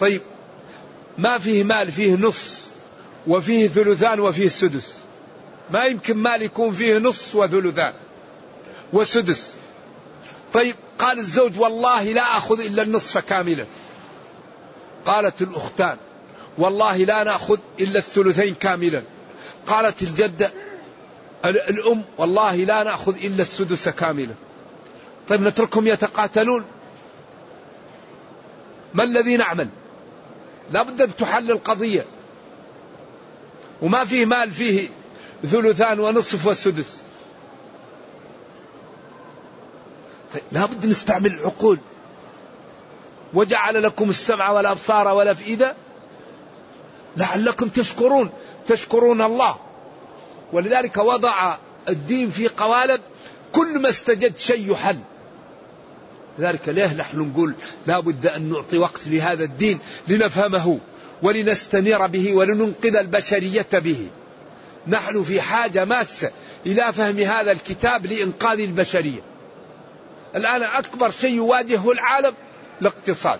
طيب 0.00 0.20
ما 1.18 1.38
فيه 1.38 1.64
مال 1.64 1.92
فيه 1.92 2.16
نص 2.16 2.66
وفيه 3.26 3.68
ثلثان 3.68 4.20
وفيه 4.20 4.48
سدس. 4.48 4.94
ما 5.70 5.84
يمكن 5.84 6.16
مال 6.16 6.42
يكون 6.42 6.72
فيه 6.72 6.98
نص 6.98 7.34
وثلثان 7.34 7.92
وسدس. 8.92 9.50
طيب 10.52 10.74
قال 10.98 11.18
الزوج 11.18 11.58
والله 11.58 12.02
لا 12.02 12.22
أخذ 12.22 12.60
إلا 12.60 12.82
النصف 12.82 13.18
كاملا. 13.18 13.66
قالت 15.04 15.42
الأختان 15.42 15.96
والله 16.58 16.96
لا 16.96 17.24
نأخذ 17.24 17.58
إلا 17.80 17.98
الثلثين 17.98 18.54
كاملا. 18.54 19.02
قالت 19.66 20.02
الجدة 20.02 20.50
الأم 21.44 22.02
والله 22.18 22.56
لا 22.56 22.82
نأخذ 22.82 23.24
إلا 23.24 23.42
السدس 23.42 23.88
كاملا. 23.88 24.34
طيب 25.28 25.42
نتركهم 25.42 25.86
يتقاتلون؟ 25.86 26.64
ما 28.94 29.04
الذي 29.04 29.36
نعمل؟ 29.36 29.68
لابد 30.70 31.02
أن 31.02 31.16
تحل 31.16 31.50
القضية. 31.50 32.04
وما 33.82 34.04
فيه 34.04 34.26
مال 34.26 34.50
فيه 34.50 34.88
ثلثان 35.42 36.00
ونصف 36.00 36.46
والسدس. 36.46 36.96
طيب 40.34 40.42
لابد 40.52 40.86
نستعمل 40.86 41.32
العقول. 41.32 41.78
وجعل 43.34 43.82
لكم 43.82 44.10
السمع 44.10 44.50
والأبصار 44.50 45.08
والأفئدة 45.08 45.74
لعلكم 47.16 47.68
تشكرون 47.68 48.30
تشكرون 48.66 49.22
الله. 49.22 49.56
ولذلك 50.52 50.96
وضع 50.96 51.54
الدين 51.88 52.30
في 52.30 52.48
قوالب 52.48 53.00
كل 53.52 53.78
ما 53.78 53.88
استجد 53.88 54.38
شيء 54.38 54.72
يحل. 54.72 54.98
لذلك 56.38 56.68
ليه 56.68 56.94
نحن 56.94 57.18
نقول 57.18 57.54
لا 57.86 58.00
بد 58.00 58.26
أن 58.26 58.50
نعطي 58.52 58.78
وقت 58.78 59.00
لهذا 59.06 59.44
الدين 59.44 59.78
لنفهمه 60.08 60.78
ولنستنير 61.22 62.06
به 62.06 62.34
ولننقذ 62.34 62.96
البشرية 62.96 63.66
به. 63.72 64.08
نحن 64.86 65.22
في 65.22 65.40
حاجة 65.40 65.84
ماسة 65.84 66.30
إلى 66.66 66.92
فهم 66.92 67.18
هذا 67.18 67.52
الكتاب 67.52 68.06
لإنقاذ 68.06 68.58
البشرية. 68.58 69.20
الآن 70.36 70.62
أكبر 70.62 71.10
شيء 71.10 71.34
يواجهه 71.34 71.92
العالم 71.92 72.34
الاقتصاد. 72.82 73.38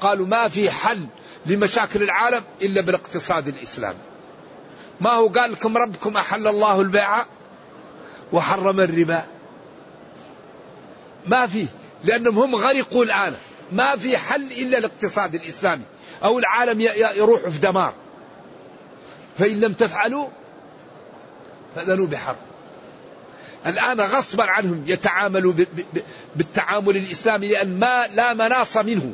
قالوا 0.00 0.26
ما 0.26 0.48
في 0.48 0.70
حل 0.70 1.06
لمشاكل 1.46 2.02
العالم 2.02 2.42
إلا 2.62 2.80
بالاقتصاد 2.80 3.48
الإسلامي 3.48 3.98
ما 5.00 5.10
هو 5.10 5.28
قال 5.28 5.52
لكم 5.52 5.76
ربكم 5.76 6.16
أحل 6.16 6.46
الله 6.46 6.80
البيع 6.80 7.24
وحرم 8.32 8.80
الربا. 8.80 9.24
ما 11.26 11.46
في 11.46 11.66
لأنهم 12.04 12.38
هم 12.38 12.56
غرقوا 12.56 13.04
الآن. 13.04 13.34
ما 13.72 13.96
في 13.96 14.18
حل 14.18 14.52
إلا 14.52 14.78
الاقتصاد 14.78 15.34
الإسلامي. 15.34 15.82
أو 16.24 16.38
العالم 16.38 16.80
يروح 17.16 17.48
في 17.48 17.58
دمار. 17.58 17.94
فإن 19.38 19.60
لم 19.60 19.72
تفعلوا 19.72 20.28
فأذنوا 21.76 22.06
بحرب. 22.06 22.36
الآن 23.66 24.00
غصبا 24.00 24.44
عنهم 24.44 24.84
يتعاملوا 24.86 25.54
بالتعامل 26.36 26.96
الإسلامي 26.96 27.48
لأن 27.48 27.78
ما 27.78 28.06
لا 28.06 28.34
مناص 28.34 28.76
منه. 28.76 29.12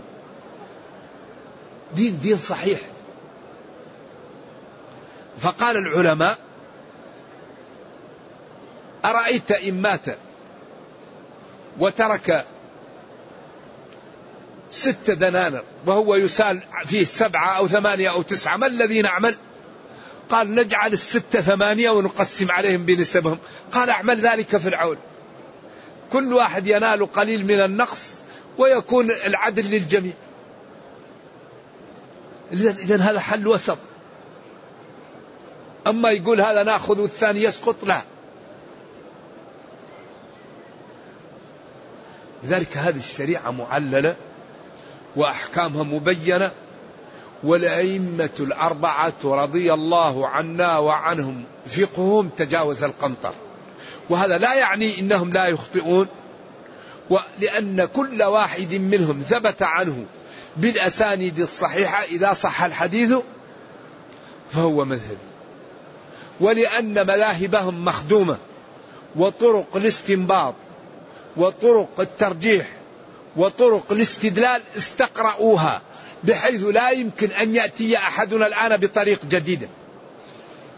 دين 1.97 2.21
دين 2.23 2.39
صحيح. 2.39 2.81
فقال 5.39 5.77
العلماء 5.77 6.39
أرأيت 9.05 9.53
إن 9.53 9.83
مات 9.83 10.05
وترك 11.79 12.47
ست 14.71 15.11
دنانر 15.11 15.63
وهو 15.87 16.15
يسال 16.15 16.61
فيه 16.87 17.05
سبعة 17.05 17.57
أو 17.57 17.69
ثمانية 17.69 18.11
أو 18.11 18.23
تسعة 18.23 18.57
ما 18.57 18.67
الذي 18.67 19.03
نعمل؟ 19.03 19.35
قال 20.31 20.55
نجعل 20.55 20.93
الستة 20.93 21.41
ثمانية 21.41 21.91
ونقسم 21.91 22.51
عليهم 22.51 22.85
بنسبهم. 22.85 23.39
قال 23.73 23.91
أعمل 23.91 24.21
ذلك 24.21 24.57
في 24.57 24.69
العون 24.69 24.97
كل 26.13 26.33
واحد 26.33 26.67
ينال 26.67 27.13
قليل 27.13 27.47
من 27.47 27.61
النقص 27.65 28.21
ويكون 28.59 29.11
العدل 29.11 29.71
للجميع. 29.71 30.13
إذا 32.53 32.97
هذا 32.97 33.21
حل 33.21 33.49
وسط. 33.49 33.79
أما 35.87 36.11
يقول 36.11 36.41
هذا 36.41 36.63
نأخذ 36.63 37.01
والثاني 37.01 37.43
يسقط 37.43 37.85
لا. 37.85 38.01
لذلك 42.45 42.77
هذه 42.77 42.99
الشريعة 42.99 43.51
معللة 43.51 44.17
وأحكامها 45.17 45.83
مبينة 45.83 46.51
والأئمة 47.45 48.31
الأربعة 48.41 49.13
رضي 49.25 49.73
الله 49.73 50.29
عنا 50.29 50.79
وعنهم 50.79 51.45
فقههم 51.67 52.29
تجاوز 52.29 52.85
القنطر. 52.85 53.35
وهذا 54.11 54.39
لا 54.39 54.55
يعني 54.55 54.99
إنهم 54.99 55.33
لا 55.33 55.47
يخطئون 55.47 56.09
ولان 57.11 57.85
كل 57.85 58.23
واحد 58.23 58.75
منهم 58.75 59.23
ثبت 59.29 59.63
عنه 59.63 60.05
بالأسانيد 60.57 61.41
الصحيحة 61.41 62.05
إذا 62.05 62.33
صح 62.33 62.63
الحديث 62.63 63.15
فهو 64.53 64.85
مذهبي 64.85 65.33
ولأن 66.41 67.07
مذاهبهم 67.07 67.85
مخدومة 67.85 68.37
وطرق 69.17 69.77
الاستنباط 69.77 70.55
وطرق 71.37 72.01
الترجيح 72.01 72.67
وطرق 73.37 73.93
الاستدلال 73.93 74.63
استقرأوها 74.77 75.83
بحيث 76.25 76.65
لا 76.65 76.91
يمكن 76.91 77.31
أن 77.31 77.55
يأتي 77.55 77.97
أحدنا 77.97 78.47
الآن 78.47 78.77
بطريق 78.77 79.21
جديدة. 79.31 79.69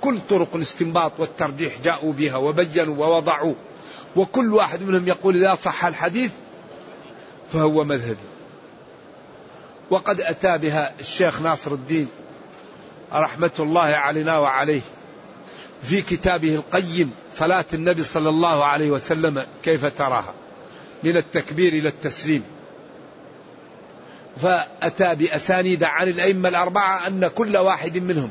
كل 0.00 0.18
طرق 0.30 0.54
الاستنباط 0.54 1.12
والترجيح 1.18 1.72
جاءوا 1.84 2.12
بها 2.12 2.37
وبينوا 2.37 3.06
ووضعوا 3.06 3.54
وكل 4.16 4.54
واحد 4.54 4.82
منهم 4.82 5.08
يقول 5.08 5.37
إذا 5.37 5.54
صح 5.54 5.84
الحديث 5.84 6.30
فهو 7.52 7.84
مذهبي 7.84 8.33
وقد 9.90 10.20
أتى 10.20 10.58
بها 10.58 10.92
الشيخ 11.00 11.40
ناصر 11.42 11.72
الدين 11.72 12.08
رحمة 13.12 13.50
الله 13.58 13.80
علينا 13.80 14.38
وعليه 14.38 14.80
في 15.82 16.02
كتابه 16.02 16.54
القيم 16.54 17.10
صلاة 17.32 17.64
النبي 17.74 18.02
صلى 18.02 18.28
الله 18.28 18.64
عليه 18.64 18.90
وسلم 18.90 19.46
كيف 19.62 19.84
تراها 19.84 20.34
من 21.02 21.16
التكبير 21.16 21.72
إلى 21.72 21.88
التسليم. 21.88 22.42
فأتى 24.42 25.14
بأسانيد 25.14 25.84
عن 25.84 26.08
الأئمة 26.08 26.48
الأربعة 26.48 27.06
أن 27.06 27.26
كل 27.26 27.56
واحد 27.56 27.98
منهم 27.98 28.30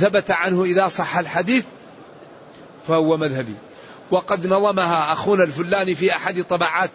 ثبت 0.00 0.30
عنه 0.30 0.64
إذا 0.64 0.88
صح 0.88 1.16
الحديث 1.16 1.64
فهو 2.88 3.16
مذهبي. 3.16 3.54
وقد 4.10 4.46
نظمها 4.46 5.12
أخونا 5.12 5.44
الفلاني 5.44 5.94
في 5.94 6.12
أحد 6.12 6.44
طبعات 6.44 6.90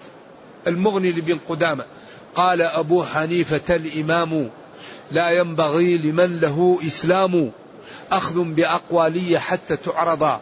المغني 0.67 1.11
لبن 1.11 1.39
قدامة. 1.49 1.85
قال 2.35 2.61
أبو 2.61 3.03
حنيفة 3.03 3.75
الإمام 3.75 4.49
لا 5.11 5.29
ينبغي 5.29 5.97
لمن 5.97 6.39
له 6.39 6.79
إسلام 6.87 7.51
أخذ 8.11 8.43
بأقوالي 8.43 9.39
حتى 9.39 9.75
تعرض 9.75 10.39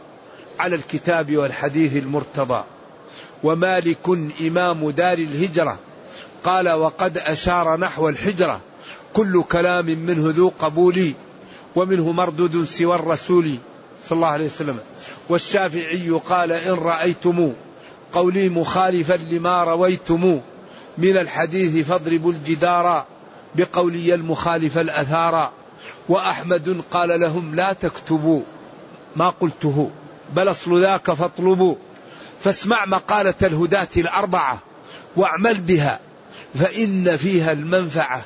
على 0.60 0.75
الكتاب 0.75 1.38
والحديث 1.38 1.97
المرتضى. 1.97 2.63
ومالك 3.43 4.10
إمام 4.41 4.89
دار 4.89 5.17
الهجرة 5.17 5.79
قال 6.43 6.69
وقد 6.69 7.17
أشار 7.17 7.77
نحو 7.77 8.10
الحجرة 8.10 8.60
كل 9.13 9.43
كلام 9.43 9.86
منه 9.86 10.34
ذو 10.36 10.51
قبول 10.60 11.13
ومنه 11.75 12.12
مردود 12.12 12.65
سوى 12.65 12.95
الرسول 12.95 13.56
صلى 14.08 14.15
الله 14.15 14.27
عليه 14.27 14.45
وسلم 14.45 14.77
والشافعي 15.29 16.10
قال 16.10 16.51
إن 16.51 16.73
رأيتم 16.73 17.53
قولي 18.13 18.49
مخالفا 18.49 19.13
لما 19.13 19.63
رويتم 19.63 20.41
من 20.97 21.17
الحديث 21.17 21.88
فاضربوا 21.88 22.32
الجدار 22.32 23.06
بقولي 23.56 24.13
المخالف 24.13 24.77
الأثار 24.77 25.51
وأحمد 26.10 26.82
قال 26.91 27.19
لهم 27.19 27.56
لا 27.56 27.73
تكتبوا 27.73 28.41
ما 29.15 29.29
قلته 29.29 29.91
بل 30.36 30.51
أصل 30.51 30.82
ذاك 30.82 31.12
فاطلبوا 31.12 31.75
فاسمع 32.39 32.86
مقالة 32.86 33.34
الهداة 33.41 33.88
الأربعة 33.97 34.60
واعمل 35.15 35.62
بها 35.62 35.99
فإن 36.56 37.17
فيها 37.17 37.51
المنفعة 37.51 38.25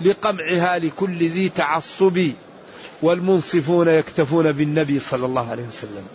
لقمعها 0.00 0.78
لكل 0.78 1.18
ذي 1.18 1.48
تعصب 1.48 2.28
والمنصفون 3.02 3.88
يكتفون 3.88 4.52
بالنبي 4.52 5.00
صلى 5.00 5.26
الله 5.26 5.50
عليه 5.50 5.66
وسلم. 5.66 6.06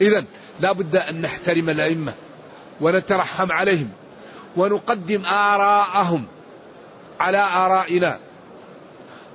إذا 0.00 0.24
لا 0.60 0.72
بد 0.72 0.96
أن 0.96 1.20
نحترم 1.20 1.70
الأئمة 1.70 2.14
ونترحم 2.82 3.52
عليهم 3.52 3.90
ونقدم 4.56 5.24
آراءهم 5.24 6.24
على 7.20 7.38
آرائنا. 7.38 8.18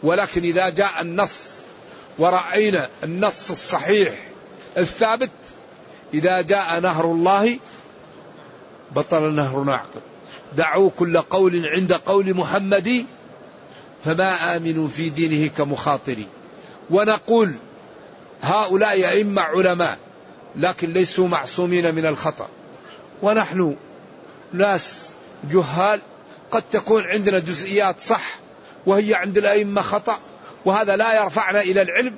ولكن 0.03 0.43
إذا 0.43 0.69
جاء 0.69 1.01
النص 1.01 1.53
ورأينا 2.17 2.89
النص 3.03 3.51
الصحيح 3.51 4.13
الثابت 4.77 5.31
إذا 6.13 6.41
جاء 6.41 6.79
نهر 6.79 7.05
الله 7.05 7.59
بطل 8.91 9.33
نهر 9.33 9.63
نعقل 9.63 9.99
دعوا 10.55 10.89
كل 10.99 11.21
قول 11.21 11.65
عند 11.65 11.93
قول 11.93 12.33
محمد 12.33 13.05
فما 14.05 14.57
آمنوا 14.57 14.87
في 14.87 15.09
دينه 15.09 15.47
كمخاطري. 15.57 16.27
ونقول 16.89 17.53
هؤلاء 18.41 19.09
أئمة 19.09 19.41
علماء 19.41 19.97
لكن 20.55 20.89
ليسوا 20.89 21.27
معصومين 21.27 21.95
من 21.95 22.05
الخطأ. 22.05 22.49
ونحن 23.21 23.75
ناس 24.53 25.05
جهال 25.51 26.01
قد 26.51 26.63
تكون 26.71 27.03
عندنا 27.03 27.39
جزئيات 27.39 28.01
صح 28.01 28.39
وهي 28.85 29.15
عند 29.15 29.37
الأئمة 29.37 29.81
خطأ 29.81 30.17
وهذا 30.65 30.95
لا 30.95 31.23
يرفعنا 31.23 31.61
إلى 31.61 31.81
العلم 31.81 32.15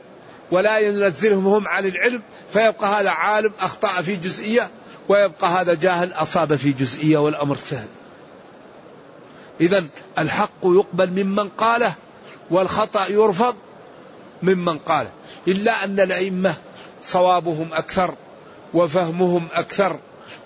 ولا 0.52 0.80
ينزلهم 0.80 1.48
هم 1.48 1.68
عن 1.68 1.86
العلم 1.86 2.22
فيبقى 2.54 3.02
هذا 3.02 3.10
عالم 3.10 3.52
أخطأ 3.60 4.02
في 4.02 4.16
جزئية 4.16 4.70
ويبقى 5.10 5.48
هذا 5.50 5.74
جاهل 5.74 6.14
أصاب 6.14 6.56
في 6.56 6.72
جزئية 6.72 7.18
والأمر 7.18 7.58
سهل. 7.58 7.88
إذا 9.62 9.86
الحق 10.18 10.64
يقبل 10.64 11.24
ممن 11.24 11.50
قاله 11.50 11.94
والخطأ 12.52 13.08
يرفض 13.08 13.56
ممن 14.44 14.78
قاله. 14.78 15.12
إلا 15.48 15.84
أن 15.84 16.00
الأئمة 16.00 16.56
صوابهم 17.04 17.74
أكثر 17.74 18.16
وفهمهم 18.74 19.48
أكثر 19.54 20.00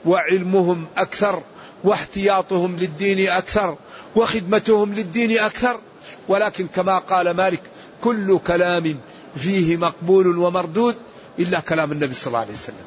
وعلمهم 0.06 0.86
أكثر 0.98 1.44
واحتياطهم 1.84 2.78
للدين 2.78 3.30
أكثر 3.30 3.78
وخدمتهم 4.16 4.94
للدين 4.94 5.40
أكثر 5.40 5.80
ولكن 6.28 6.68
كما 6.68 6.98
قال 6.98 7.32
مالك 7.32 7.62
كل 8.02 8.40
كلام 8.48 9.00
فيه 9.36 9.78
مقبول 9.78 10.38
ومردود 10.38 10.96
إلا 11.40 11.60
كلام 11.60 11.92
النبي 11.92 12.14
صلى 12.14 12.28
الله 12.28 12.40
عليه 12.40 12.54
وسلم 12.54 12.86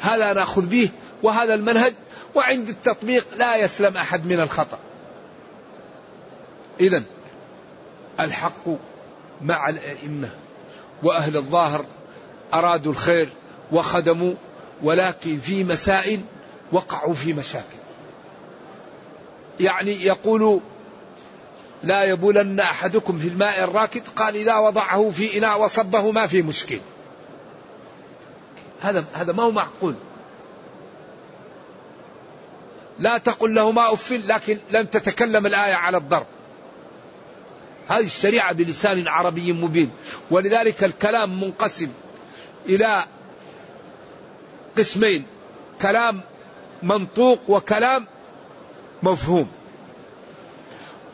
هذا 0.00 0.32
نأخذ 0.32 0.66
به 0.66 0.90
وهذا 1.22 1.54
المنهج 1.54 1.94
وعند 2.34 2.68
التطبيق 2.68 3.26
لا 3.36 3.56
يسلم 3.56 3.96
أحد 3.96 4.26
من 4.26 4.40
الخطأ. 4.40 4.78
اذا 6.80 7.02
الحق 8.20 8.68
مع 9.42 9.68
الأئمة 9.68 10.28
وأهل 11.02 11.36
الظاهر 11.36 11.84
أرادوا 12.54 12.92
الخير 12.92 13.28
وخدموا 13.72 14.34
ولكن 14.82 15.38
في 15.38 15.64
مسائل 15.64 16.20
وقعوا 16.72 17.14
في 17.14 17.32
مشاكل. 17.32 17.78
يعني 19.60 20.04
يقول 20.04 20.60
لا 21.82 22.04
يبولن 22.04 22.60
أحدكم 22.60 23.18
في 23.18 23.28
الماء 23.28 23.64
الراكد 23.64 24.02
قال 24.16 24.36
إذا 24.36 24.56
وضعه 24.56 25.10
في 25.10 25.38
إناء 25.38 25.60
وصبه 25.60 26.10
ما 26.10 26.26
في 26.26 26.42
مشكل. 26.42 26.78
هذا 28.80 29.04
هذا 29.14 29.32
ما 29.32 29.42
هو 29.42 29.50
معقول. 29.50 29.94
لا 32.98 33.18
تقل 33.18 33.54
لهما 33.54 33.92
اف 33.92 34.12
لكن 34.12 34.58
لم 34.70 34.86
تتكلم 34.86 35.46
الآية 35.46 35.74
على 35.74 35.96
الضرب. 35.96 36.26
هذه 37.88 38.06
الشريعة 38.06 38.52
بلسان 38.52 39.08
عربي 39.08 39.52
مبين 39.52 39.90
ولذلك 40.30 40.84
الكلام 40.84 41.40
منقسم 41.40 41.88
إلى 42.66 43.04
قسمين. 44.78 45.24
كلام 45.82 46.20
منطوق 46.82 47.38
وكلام 47.48 48.06
مفهوم. 49.02 49.48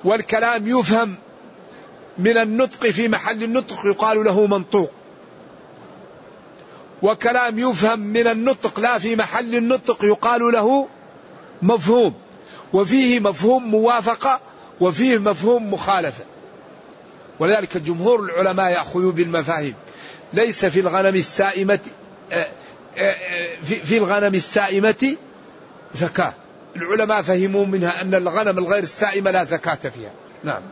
والكلام 0.04 0.66
يفهم 0.66 1.14
من 2.18 2.38
النطق 2.38 2.86
في 2.86 3.08
محل 3.08 3.42
النطق 3.42 3.86
يقال 3.86 4.24
له 4.24 4.46
منطوق. 4.46 4.90
وكلام 7.02 7.58
يفهم 7.58 8.00
من 8.00 8.26
النطق 8.26 8.80
لا 8.80 8.98
في 8.98 9.16
محل 9.16 9.54
النطق 9.54 10.04
يقال 10.04 10.52
له 10.52 10.88
مفهوم. 11.62 12.14
وفيه 12.72 13.20
مفهوم 13.20 13.70
موافقة 13.70 14.40
وفيه 14.80 15.18
مفهوم 15.18 15.74
مخالفة. 15.74 16.24
ولذلك 17.38 17.76
جمهور 17.76 18.20
العلماء 18.24 18.70
يأخذوا 18.70 19.12
بالمفاهيم. 19.12 19.74
ليس 20.32 20.64
في 20.64 20.80
الغنم 20.80 21.16
السائمة 21.16 21.78
آه، 22.32 22.34
آه، 22.34 22.48
في 23.64 23.98
الغنم 23.98 24.34
السائمة 24.34 25.16
زكاة. 25.94 26.32
العلماء 26.76 27.22
فهموا 27.22 27.66
منها 27.66 28.02
أن 28.02 28.14
الغنم 28.14 28.58
الغير 28.58 28.82
السائمة 28.82 29.30
لا 29.30 29.44
زكاة 29.44 29.74
فيها. 29.74 30.10
نعم. 30.44 30.62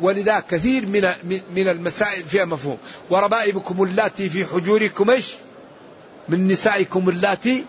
ولذا 0.00 0.40
كثير 0.40 0.86
من 0.86 1.12
من 1.54 1.68
المسائل 1.68 2.24
فيها 2.24 2.44
مفهوم. 2.44 2.78
وربائبكم 3.10 3.82
اللاتي 3.82 4.28
في 4.28 4.46
حجوركم 4.46 5.10
إيش؟ 5.10 5.34
من 6.28 6.48
نسائكم 6.48 7.08
اللاتي 7.08 7.64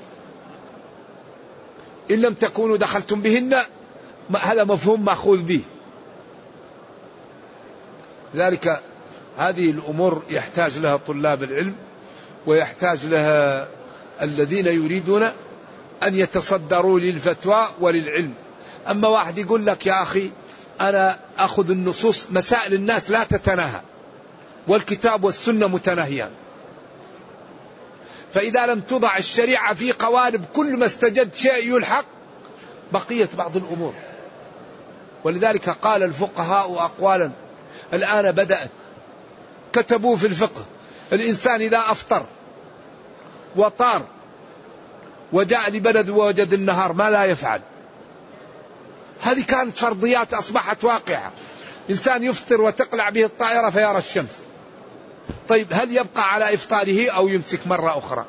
إن 2.12 2.21
لم 2.21 2.34
تكونوا 2.34 2.77
دخلتم 2.77 3.21
بهن 3.21 3.63
هذا 4.41 4.63
مفهوم 4.63 5.06
مأخوذ 5.06 5.41
به. 5.41 5.62
لذلك 8.34 8.82
هذه 9.38 9.69
الأمور 9.69 10.23
يحتاج 10.30 10.77
لها 10.77 10.97
طلاب 10.97 11.43
العلم. 11.43 11.75
ويحتاج 12.45 13.06
لها 13.06 13.67
الذين 14.21 14.65
يريدون 14.65 15.23
أن 16.04 16.15
يتصدروا 16.15 16.99
للفتوى 16.99 17.67
وللعلم. 17.80 18.34
أما 18.89 19.08
واحد 19.08 19.38
يقول 19.38 19.65
لك 19.65 19.86
يا 19.86 20.04
أخي 20.04 20.32
أنا 20.82 21.19
أخذ 21.38 21.71
النصوص 21.71 22.25
مسائل 22.32 22.73
الناس 22.73 23.10
لا 23.10 23.23
تتناهى 23.23 23.82
والكتاب 24.67 25.23
والسنة 25.23 25.67
متناهيان. 25.67 26.30
فإذا 28.34 28.65
لم 28.65 28.80
تضع 28.80 29.17
الشريعة 29.17 29.73
في 29.73 29.91
قوالب 29.91 30.45
كل 30.54 30.77
ما 30.77 30.86
استجد 30.86 31.36
شيء 31.36 31.75
يلحق 31.75 32.06
بقيت 32.91 33.36
بعض 33.36 33.58
الأمور. 33.58 33.93
ولذلك 35.23 35.69
قال 35.69 36.04
الفقهاء 36.04 36.73
أقوالا 36.73 37.32
الآن 37.93 38.32
بدأت. 38.32 38.69
كتبوا 39.73 40.17
في 40.17 40.27
الفقه. 40.27 40.65
الإنسان 41.13 41.62
إذا 41.62 41.78
أفطر 41.78 42.26
وطار 43.56 44.02
وجاء 45.34 45.69
لبلد 45.69 46.10
ووجد 46.10 46.54
النهار 46.54 46.93
ما 46.93 47.10
لا 47.10 47.24
يفعل. 47.24 47.62
هذه 49.21 49.43
كانت 49.43 49.78
فرضيات 49.78 50.34
أصبحت 50.34 50.84
واقعة. 50.84 51.32
إنسان 51.89 52.24
يفطر 52.24 52.62
وتقلع 52.62 53.10
به 53.10 53.26
الطائرة 53.26 53.69
فيرى 53.69 53.97
الشمس. 53.97 54.38
طيب 55.50 55.67
هل 55.71 55.97
يبقى 55.97 56.34
على 56.34 56.54
إفطاره 56.54 57.10
أو 57.10 57.28
يمسك 57.28 57.67
مرة 57.67 57.97
أخرى؟ 57.97 58.26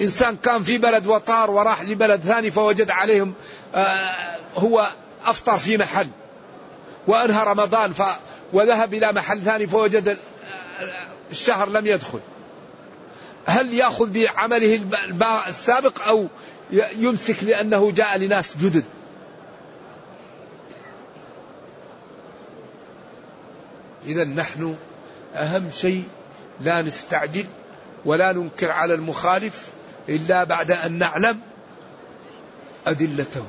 إنسان 0.00 0.36
كان 0.36 0.62
في 0.62 0.78
بلد 0.78 1.06
وطار 1.06 1.50
وراح 1.50 1.82
لبلد 1.82 2.20
ثاني 2.20 2.50
فوجد 2.50 2.90
عليهم 2.90 3.34
آه 3.74 4.36
هو 4.56 4.90
أفطر 5.26 5.58
في 5.58 5.76
محل 5.78 6.08
وأنهى 7.06 7.44
رمضان 7.44 7.92
ف 7.92 8.02
وذهب 8.52 8.94
إلى 8.94 9.12
محل 9.12 9.40
ثاني 9.40 9.66
فوجد 9.66 10.18
الشهر 11.30 11.68
لم 11.68 11.86
يدخل. 11.86 12.20
هل 13.46 13.74
يأخذ 13.74 14.10
بعمله 14.10 14.80
السابق 15.48 16.02
أو 16.08 16.26
يمسك 16.72 17.44
لأنه 17.44 17.90
جاء 17.90 18.18
لناس 18.18 18.56
جدد؟ 18.56 18.84
إذا 24.04 24.24
نحن 24.24 24.76
أهم 25.34 25.70
شيء 25.70 26.04
لا 26.60 26.82
نستعجل 26.82 27.44
ولا 28.04 28.32
ننكر 28.32 28.70
على 28.70 28.94
المخالف 28.94 29.68
إلا 30.08 30.44
بعد 30.44 30.70
أن 30.70 30.92
نعلم 30.92 31.40
أدلته. 32.86 33.46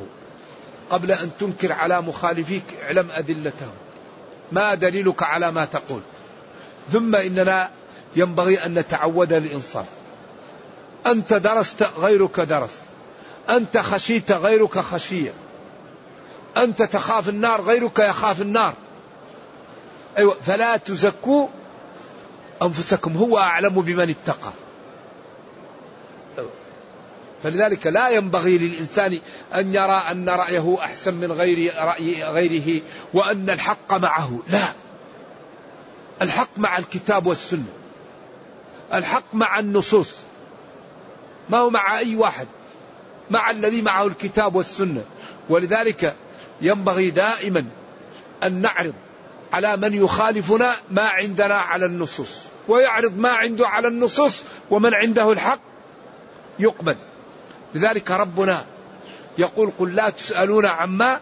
قبل 0.90 1.12
أن 1.12 1.32
تنكر 1.40 1.72
على 1.72 2.02
مخالفيك 2.02 2.64
اعلم 2.84 3.08
أدلته. 3.16 3.72
ما 4.52 4.76
دليلك 4.76 5.24
على 5.24 5.52
ما 5.52 5.66
تقول؟ 5.66 6.02
ثم 6.92 7.16
إننا 7.16 7.70
ينبغي 8.16 8.66
أن 8.66 8.74
نتعود 8.74 9.34
الإنصاف 9.34 9.86
أنت 11.08 11.34
درست 11.34 11.90
غيرك 11.98 12.40
درس. 12.40 12.72
أنت 13.50 13.78
خشيت 13.78 14.32
غيرك 14.32 14.80
خشية. 14.80 15.34
أنت 16.58 16.84
تخاف 16.84 17.30
النار 17.30 17.62
غيرك 17.62 18.00
يخاف 18.00 18.42
النار. 18.42 18.74
أيوة 20.18 20.38
فلا 20.42 20.78
تزكوا 20.78 21.48
أنفسكم 22.62 23.18
هو 23.18 23.38
أعلم 23.38 23.82
بمن 23.82 24.10
اتقى. 24.10 24.52
فلذلك 27.44 27.88
لا 27.88 28.10
ينبغي 28.10 28.58
للإنسان 28.58 29.20
أن 29.56 29.74
يرى 29.74 30.04
أن 30.12 30.30
رأيه 30.30 30.78
أحسن 30.80 31.14
من 31.14 31.32
غير 31.32 31.76
رأي 31.78 32.24
غيره 32.24 32.82
وأن 33.14 33.50
الحق 33.50 33.94
معه. 33.94 34.40
لا. 34.50 34.68
الحق 36.22 36.50
مع 36.58 36.78
الكتاب 36.78 37.28
والسنة. 37.28 37.74
الحق 38.94 39.24
مع 39.34 39.60
النصوص. 39.60 40.14
ما 41.50 41.58
هو 41.58 41.70
مع 41.70 42.00
أي 42.00 42.16
واحد. 42.16 42.48
مع 43.32 43.52
الذي 43.52 43.82
معه 43.82 44.08
الكتاب 44.08 44.56
والسنة. 44.56 45.04
ولذلك 45.50 46.16
ينبغي 46.62 47.10
دائما 47.10 47.66
أن 48.44 48.62
نعرض 48.62 48.94
على 49.54 49.78
من 49.78 49.94
يخالفنا 49.94 50.76
ما 50.92 51.08
عندنا 51.08 51.56
على 51.56 51.86
النصوص. 51.86 52.36
ويعرض 52.68 53.18
ما 53.18 53.30
عنده 53.30 53.68
على 53.68 53.88
النصوص 53.88 54.44
ومن 54.70 54.94
عنده 54.94 55.32
الحق 55.32 55.60
يقبل. 56.60 56.96
لذلك 57.76 58.12
ربنا 58.12 58.66
يقول 59.38 59.72
قل 59.80 59.96
لا 59.96 60.10
تسألون 60.10 60.66
عما 60.66 61.20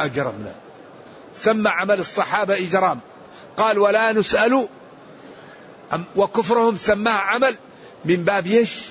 أجرمنا. 0.00 0.54
سمى 1.34 1.68
عمل 1.68 2.00
الصحابة 2.00 2.54
إجرام. 2.54 3.00
قال 3.56 3.78
ولا 3.78 4.12
نسأل. 4.12 4.68
وكفرهم 6.16 6.76
سماه 6.76 7.12
عمل 7.12 7.56
من 8.04 8.16
باب 8.16 8.46
يش 8.46 8.82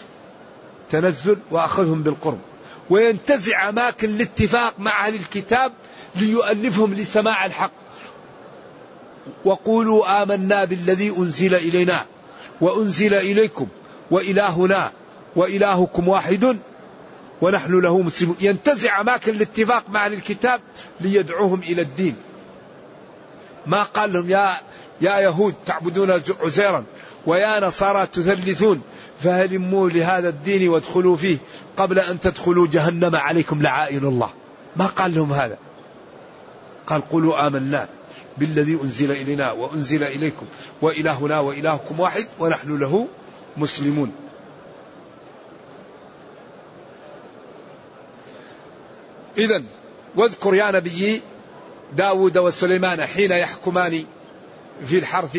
تنزل 0.92 1.38
وأخذهم 1.52 2.04
بالقرب. 2.04 2.40
وينتزع 2.90 3.70
أماكن 3.70 4.10
الاتفاق 4.10 4.74
مع 4.80 5.08
أهل 5.08 5.16
الكتاب 5.16 5.74
ليؤلفهم 6.16 6.94
لسماع 6.94 7.46
الحق. 7.46 7.72
وقولوا 9.46 10.24
آمنا 10.24 10.66
بالذي 10.66 11.10
أنزل 11.18 11.56
إلينا 11.56 12.06
وأنزل 12.62 13.14
إليكم 13.14 13.68
وإلهنا 14.12 14.92
وإلهكم 15.36 16.08
واحد 16.08 16.58
ونحن 17.42 17.80
له 17.80 18.02
مسلمون. 18.02 18.36
ينتزع 18.42 19.02
أماكن 19.02 19.32
الاتفاق 19.36 19.90
مع 19.90 20.06
أهل 20.06 20.14
الكتاب 20.14 20.62
ليدعوهم 21.02 21.60
إلى 21.60 21.82
الدين. 21.82 22.16
ما 23.68 23.84
قال 23.84 24.14
لهم 24.14 24.30
يا 24.30 24.50
يا 25.02 25.20
يهود 25.20 25.56
تعبدون 25.66 26.22
عزيرا 26.42 26.84
ويا 27.26 27.60
نصارى 27.60 28.08
تثلثون 28.08 28.82
فهلموا 29.24 29.90
لهذا 29.90 30.30
الدين 30.30 30.70
وادخلوا 30.70 31.18
فيه 31.18 31.38
قبل 31.78 32.00
أن 32.00 32.20
تدخلوا 32.22 32.68
جهنم 32.68 33.16
عليكم 33.16 33.62
لعائن 33.62 34.06
الله. 34.06 34.30
ما 34.76 34.86
قال 34.86 35.16
لهم 35.16 35.34
هذا؟ 35.34 35.58
قال 36.88 37.10
قولوا 37.10 37.48
آمنا 37.48 37.88
بالذي 38.38 38.80
أنزل 38.84 39.12
إلينا 39.12 39.52
وأنزل 39.52 40.04
إليكم 40.04 40.46
وإلهنا 40.82 41.40
وإلهكم 41.40 42.00
واحد 42.00 42.26
ونحن 42.40 42.78
له 42.78 43.08
مسلمون. 43.58 44.12
إذا 49.38 49.64
واذكر 50.16 50.54
يا 50.54 50.72
نبي 50.72 51.22
داود 51.94 52.38
وسليمان 52.38 53.06
حين 53.06 53.32
يحكمان 53.32 54.06
في 54.86 54.98
الحرث 54.98 55.38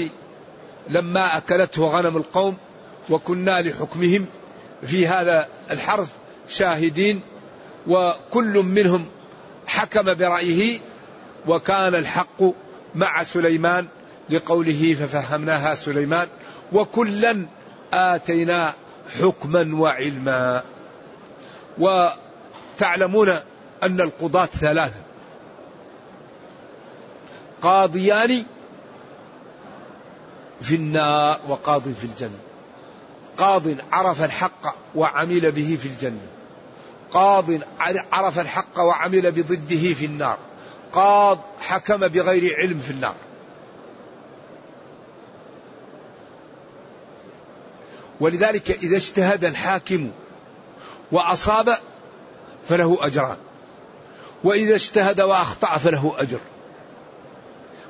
لما 0.88 1.36
أكلته 1.36 1.86
غنم 1.86 2.16
القوم 2.16 2.56
وكنا 3.10 3.62
لحكمهم 3.62 4.26
في 4.82 5.06
هذا 5.06 5.48
الحرث 5.70 6.08
شاهدين 6.48 7.20
وكل 7.86 8.62
منهم 8.62 9.06
حكم 9.66 10.14
برأيه 10.14 10.78
وكان 11.46 11.94
الحق 11.94 12.42
مع 12.94 13.22
سليمان 13.22 13.86
لقوله 14.30 14.96
ففهمناها 15.00 15.74
سليمان 15.74 16.28
وكلا 16.72 17.46
آتينا 17.92 18.74
حكما 19.20 19.76
وعلما. 19.76 20.62
وتعلمون 21.78 23.28
أن 23.82 24.00
القضاة 24.00 24.46
ثلاثة. 24.46 25.05
قاضيان 27.62 28.44
في 30.62 30.74
النار 30.74 31.40
وقاض 31.48 31.82
في 31.82 32.04
الجنة. 32.04 32.38
قاض 33.38 33.62
عرف 33.92 34.22
الحق 34.24 34.74
وعمل 34.94 35.52
به 35.52 35.78
في 35.82 35.88
الجنة. 35.88 36.26
قاض 37.10 37.44
عرف 38.12 38.38
الحق 38.38 38.80
وعمل 38.80 39.32
بضده 39.32 39.94
في 39.94 40.04
النار. 40.04 40.38
قاض 40.92 41.38
حكم 41.60 41.96
بغير 41.96 42.56
علم 42.58 42.80
في 42.80 42.90
النار. 42.90 43.14
ولذلك 48.20 48.70
إذا 48.70 48.96
اجتهد 48.96 49.44
الحاكم 49.44 50.10
وأصاب 51.12 51.78
فله 52.68 52.98
أجران. 53.00 53.36
وإذا 54.44 54.74
اجتهد 54.74 55.20
وأخطأ 55.20 55.78
فله 55.78 56.14
أجر. 56.18 56.38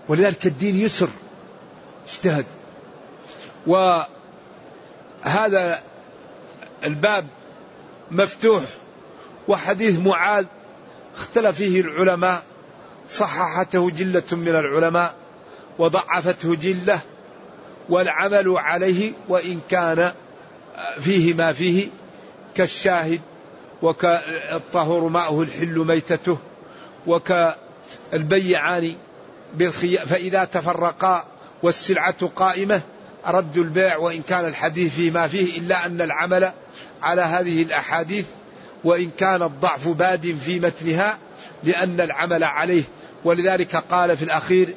ولذلك 0.09 0.47
الدين 0.47 0.81
يسر 0.81 1.09
اجتهد 2.09 2.45
وهذا 3.67 5.81
الباب 6.85 7.27
مفتوح 8.11 8.63
وحديث 9.49 9.99
معاذ 9.99 10.45
اختلف 11.17 11.57
فيه 11.57 11.81
العلماء 11.81 12.43
صححته 13.11 13.91
جلة 13.91 14.23
من 14.33 14.49
العلماء 14.49 15.15
وضعفته 15.79 16.55
جلة 16.55 17.01
والعمل 17.89 18.55
عليه 18.59 19.13
وإن 19.29 19.61
كان 19.71 20.13
فيه 21.01 21.35
ما 21.35 21.53
فيه 21.53 21.89
كالشاهد 22.55 23.21
وكالطهور 23.83 25.09
ماءه 25.09 25.43
الحل 25.43 25.79
ميتته 25.79 26.39
وكالبيعان 27.07 28.95
فإذا 30.07 30.45
تفرقا 30.45 31.25
والسلعة 31.63 32.27
قائمة 32.37 32.81
رد 33.27 33.59
البيع 33.59 33.97
وإن 33.97 34.23
كان 34.23 34.45
الحديث 34.45 34.95
فيه 34.95 35.11
ما 35.11 35.29
فيه 35.29 35.59
إلا 35.59 35.87
أن 35.87 36.01
العمل 36.01 36.53
على 37.03 37.23
هذه 37.23 37.63
الأحاديث 37.63 38.27
وإن 38.85 39.11
كان 39.19 39.43
الضعف 39.43 39.89
باد 39.89 40.37
في 40.45 40.61
متنها 40.61 41.19
لأن 41.65 42.01
العمل 42.01 42.45
عليه. 42.45 42.83
ولذلك 43.25 43.77
قال 43.77 44.17
في 44.17 44.23
الأخير 44.23 44.75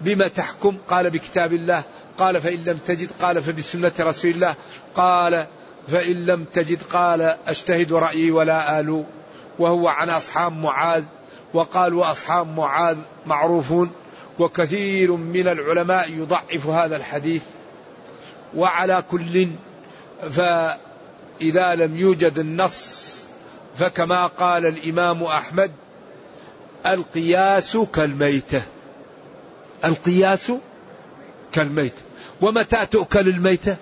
بما 0.00 0.28
تحكم؟ 0.28 0.76
قال 0.88 1.10
بكتاب 1.10 1.52
الله. 1.52 1.82
قال 2.18 2.40
فإن 2.40 2.64
لم 2.64 2.78
تجد؟ 2.86 3.08
قال 3.20 3.42
فبسنة 3.42 3.92
رسول 4.00 4.30
الله. 4.30 4.54
قال 4.94 5.46
فإن 5.88 6.26
لم 6.26 6.44
تجد؟ 6.44 6.78
قال 6.92 7.36
أجتهد 7.46 7.92
رأيي 7.92 8.30
ولا 8.30 8.80
آلو 8.80 9.04
وهو 9.58 9.88
عن 9.88 10.08
أصحاب 10.08 10.52
معاذ 10.52 11.04
وقال 11.54 11.94
وأصحاب 11.94 12.56
معاذ 12.56 12.96
معروفون. 13.26 13.90
وكثير 14.38 15.12
من 15.12 15.48
العلماء 15.48 16.10
يضعف 16.10 16.66
هذا 16.66 16.96
الحديث 16.96 17.42
وعلى 18.56 19.04
كل 19.10 19.48
فإذا 20.30 21.74
لم 21.74 21.96
يوجد 21.96 22.38
النص 22.38 23.14
فكما 23.76 24.26
قال 24.26 24.66
الإمام 24.66 25.22
أحمد 25.22 25.70
القياس 26.86 27.76
كالميتة 27.76 28.62
القياس 29.84 30.52
كالميتة. 31.52 32.02
ومتى 32.40 32.86
تؤكل 32.86 33.28
الميتة؟ 33.28 33.76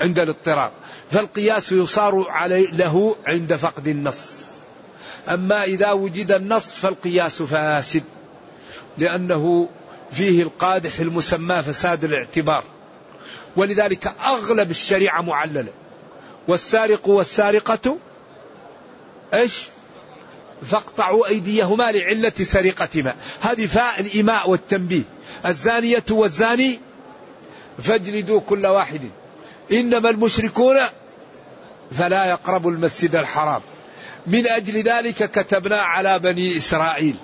عند 0.00 0.18
الاضطرار. 0.18 0.72
فالقياس 1.10 1.72
يصار 1.72 2.26
عليه 2.28 2.70
له 2.70 3.16
عند 3.26 3.56
فقد 3.56 3.88
النص. 3.88 4.30
أما 5.28 5.64
إذا 5.64 5.92
وجد 5.92 6.32
النص 6.32 6.74
فالقياس 6.74 7.42
فاسد. 7.42 8.02
لأنه 8.98 9.68
فيه 10.12 10.42
القادح 10.42 10.98
المسمى 11.00 11.62
فساد 11.62 12.04
الاعتبار. 12.04 12.64
ولذلك 13.56 14.12
أغلب 14.24 14.70
الشريعة 14.70 15.22
معللة. 15.22 15.72
والسارق 16.48 17.08
والسارقة 17.08 17.96
إيش؟ 19.34 19.68
فاقطعوا 20.66 21.26
أيديهما 21.26 21.92
لعلة 21.92 22.32
سرقتهما. 22.42 23.14
هذه 23.40 23.66
فاء 23.66 24.00
الإيماء 24.00 24.50
والتنبيه. 24.50 25.02
الزانية 25.46 26.04
والزاني 26.10 26.80
فاجلدوا 27.78 28.40
كل 28.40 28.66
واحد. 28.66 29.00
إنما 29.72 30.10
المشركون 30.10 30.76
فلا 31.92 32.24
يقربوا 32.24 32.70
المسجد 32.70 33.16
الحرام. 33.16 33.60
من 34.26 34.48
أجل 34.48 34.82
ذلك 34.82 35.30
كتبنا 35.30 35.76
على 35.76 36.18
بني 36.18 36.56
إسرائيل. 36.56 37.14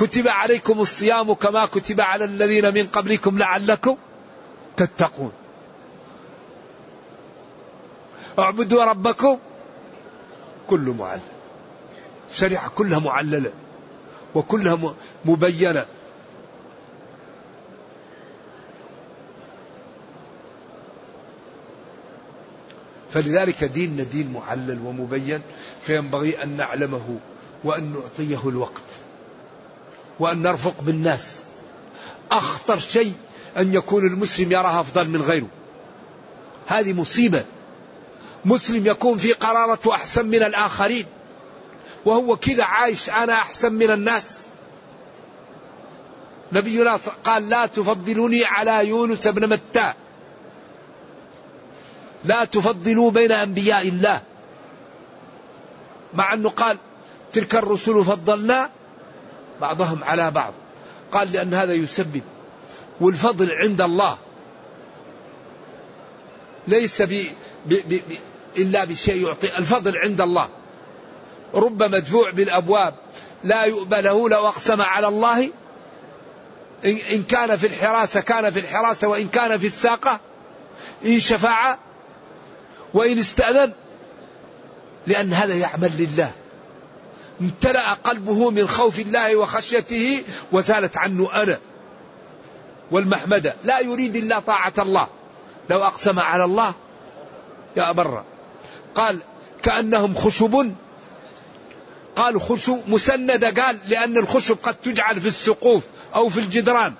كتب 0.00 0.28
عليكم 0.28 0.80
الصيام 0.80 1.32
كما 1.32 1.66
كتب 1.66 2.00
على 2.00 2.24
الذين 2.24 2.74
من 2.74 2.86
قبلكم 2.86 3.38
لعلكم 3.38 3.96
تتقون. 4.76 5.32
اعبدوا 8.38 8.84
ربكم. 8.84 9.38
كل 10.68 10.94
معلل. 10.98 11.20
الشريعة 12.32 12.68
كلها 12.68 12.98
معللة. 12.98 13.52
وكلها 14.34 14.94
مبينة. 15.24 15.86
فلذلك 23.10 23.64
ديننا 23.64 24.02
دين 24.02 24.32
معلل 24.32 24.78
ومبين 24.86 25.40
فينبغي 25.82 26.42
أن 26.42 26.56
نعلمه 26.56 27.18
وأن 27.64 27.92
نعطيه 27.92 28.48
الوقت. 28.48 28.89
وأن 30.20 30.42
نرفق 30.42 30.74
بالناس. 30.80 31.40
أخطر 32.30 32.78
شيء 32.78 33.12
أن 33.56 33.74
يكون 33.74 34.06
المسلم 34.06 34.52
يراها 34.52 34.80
أفضل 34.80 35.08
من 35.08 35.22
غيره. 35.22 35.48
هذه 36.66 36.92
مصيبة. 36.92 37.44
مسلم 38.44 38.86
يكون 38.86 39.18
في 39.18 39.32
قرارته 39.32 39.94
أحسن 39.94 40.26
من 40.26 40.42
الآخرين. 40.42 41.06
وهو 42.04 42.36
كذا 42.36 42.64
عايش 42.64 43.10
أنا 43.10 43.32
أحسن 43.32 43.72
من 43.72 43.90
الناس. 43.90 44.40
نبينا 46.52 46.98
قال 47.24 47.48
لا 47.48 47.66
تفضلوني 47.66 48.44
على 48.44 48.88
يونس 48.88 49.28
بن 49.28 49.48
متى. 49.48 49.92
لا 52.24 52.44
تفضلوا 52.44 53.10
بين 53.10 53.32
أنبياء 53.32 53.88
الله. 53.88 54.22
مع 56.14 56.32
أنه 56.32 56.48
قال 56.48 56.78
تلك 57.32 57.54
الرسل 57.54 58.04
فضلنا 58.04 58.70
بعضهم 59.60 60.04
على 60.04 60.30
بعض. 60.30 60.52
قال 61.12 61.32
لأن 61.32 61.54
هذا 61.54 61.72
يسبب. 61.72 62.22
والفضل 63.00 63.50
عند 63.52 63.80
الله. 63.80 64.18
ليس 66.68 67.02
ب 67.02 67.26
ب 67.66 67.74
ب 67.88 68.00
إلا 68.56 68.84
بشيء 68.84 69.26
يعطي. 69.26 69.58
الفضل 69.58 69.96
عند 69.96 70.20
الله. 70.20 70.48
رب 71.54 71.82
مدفوع 71.82 72.30
بالأبواب. 72.30 72.94
لا 73.44 73.64
يؤبى 73.64 74.00
له 74.00 74.28
لو 74.28 74.48
أقسم 74.48 74.82
على 74.82 75.08
الله. 75.08 75.50
إن 76.84 77.22
كان 77.22 77.56
في 77.56 77.66
الحراسة 77.66 78.20
كان 78.20 78.50
في 78.50 78.60
الحراسة 78.60 79.08
وإن 79.08 79.28
كان 79.28 79.58
في 79.58 79.66
الساقة 79.66 80.20
إن 81.04 81.20
شفاعة 81.20 81.78
وإن 82.94 83.18
استأذن. 83.18 83.72
لأن 85.06 85.32
هذا 85.32 85.54
يعمل 85.54 85.90
لله. 85.98 86.32
امتلأ 87.40 87.92
قلبه 87.92 88.50
من 88.50 88.68
خوف 88.68 88.98
الله 88.98 89.36
وخشيته 89.36 90.22
وزالت 90.52 90.96
عنه 90.96 91.42
أنا 91.42 91.58
والمحمدة. 92.90 93.54
لا 93.64 93.80
يريد 93.80 94.16
إلا 94.16 94.40
طاعة 94.40 94.72
الله. 94.78 95.08
لو 95.70 95.84
أقسم 95.84 96.18
على 96.18 96.44
الله 96.44 96.74
يا 97.76 97.90
أبر 97.90 98.24
قال 98.94 99.18
كأنهم 99.62 100.14
خشب. 100.14 100.72
قال 102.16 102.40
خشب 102.40 102.78
مسندة. 102.88 103.50
قال 103.50 103.78
لأن 103.88 104.16
الخشب 104.16 104.56
قد 104.62 104.74
تجعل 104.74 105.20
في 105.20 105.28
السقوف 105.28 105.84
أو 106.14 106.28
في 106.28 106.40
الجدران. 106.40 106.94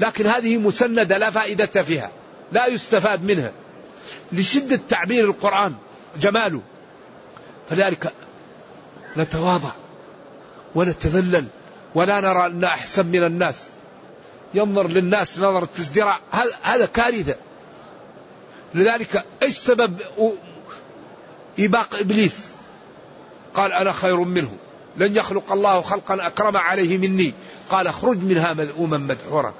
لكن 0.00 0.26
هذه 0.26 0.58
مسندة 0.58 1.18
لا 1.18 1.30
فائدة 1.30 1.82
فيها. 1.82 2.10
لا 2.52 2.66
يستفاد 2.66 3.24
منها. 3.24 3.52
لشدة 4.32 4.80
تعبير 4.88 5.24
القرآن 5.24 5.74
جماله. 6.20 6.62
فذلك 7.70 8.12
نتواضع. 9.16 9.70
ونتذلل 10.74 11.46
ولا 11.94 12.20
نرى 12.20 12.46
أن 12.46 12.64
أحسن 12.64 13.06
من 13.06 13.24
الناس. 13.24 13.62
ينظر 14.54 14.88
للناس 14.88 15.38
نظر 15.38 15.62
التزدراء 15.62 16.20
هذا 16.62 16.86
كارثة. 16.86 17.36
لذلك 18.74 19.24
إيش 19.42 19.54
سبب 19.54 19.98
إباق 21.58 21.94
إبليس؟ 21.94 22.48
قال 23.54 23.72
أنا 23.72 23.92
خير 23.92 24.16
منه. 24.16 24.56
لن 24.96 25.16
يخلق 25.16 25.52
الله 25.52 25.82
خلقا 25.82 26.26
أكرم 26.26 26.56
عليه 26.56 26.98
مني. 26.98 27.32
قال 27.70 27.86
اخرج 27.86 28.18
منها 28.18 28.52
مذءوما 28.52 28.98
مدحورا. 28.98 29.54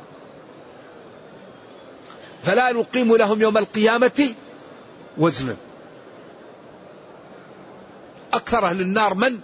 فلا 2.43 2.73
نقيم 2.73 3.17
لهم 3.17 3.41
يوم 3.41 3.59
القيامة 3.59 4.35
وزنا. 5.19 5.57
أكثر 8.33 8.67
أهل 8.67 8.81
النار 8.81 9.15
من؟ 9.15 9.41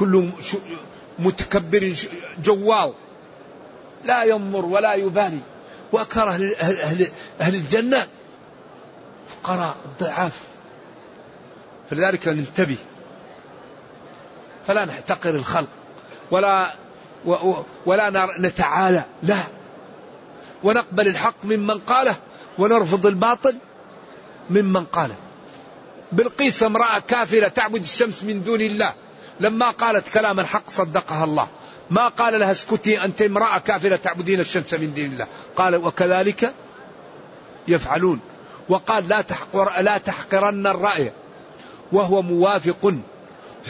كل 0.00 0.32
متكبر 1.18 1.94
جوال 2.42 2.92
لا 4.04 4.24
ينظر 4.24 4.64
ولا 4.64 4.94
يبالي. 4.94 5.38
وأكثر 5.92 6.28
أهل, 6.28 6.54
أهل, 6.54 7.08
أهل 7.40 7.54
الجنة 7.54 8.06
فقراء 9.28 9.76
ضعاف 10.00 10.40
فلذلك 11.90 12.28
ننتبه. 12.28 12.76
فلا 14.66 14.84
نحتقر 14.84 15.30
الخلق. 15.30 15.68
ولا 16.30 16.74
ولا 17.86 18.28
نتعالى 18.38 19.04
لا 19.22 19.42
ونقبل 20.62 21.08
الحق 21.08 21.44
ممن 21.44 21.78
قاله. 21.78 22.16
ونرفض 22.58 23.06
الباطل 23.06 23.56
ممن 24.50 24.84
قاله. 24.84 25.14
بلقيس 26.12 26.62
امرأة 26.62 26.98
كافرة 26.98 27.48
تعبد 27.48 27.82
الشمس 27.82 28.22
من 28.22 28.42
دون 28.42 28.60
الله. 28.60 28.94
لما 29.40 29.70
قالت 29.70 30.08
كلاما 30.08 30.44
حق 30.44 30.70
صدقها 30.70 31.24
الله. 31.24 31.48
ما 31.90 32.08
قال 32.08 32.40
لها 32.40 32.52
اسكتي 32.52 33.04
أنت 33.04 33.22
امرأة 33.22 33.58
كافرة 33.58 33.96
تعبدين 33.96 34.40
الشمس 34.40 34.74
من 34.74 34.94
دون 34.94 35.04
الله. 35.04 35.26
قال 35.56 35.76
وكذلك 35.76 36.54
يفعلون. 37.68 38.20
وقال 38.68 39.08
لا 39.08 39.20
تحقر 39.22 39.82
لا 39.82 39.98
تحقرن 39.98 40.66
الرأي. 40.66 41.12
وهو 41.92 42.22
موافق 42.22 42.94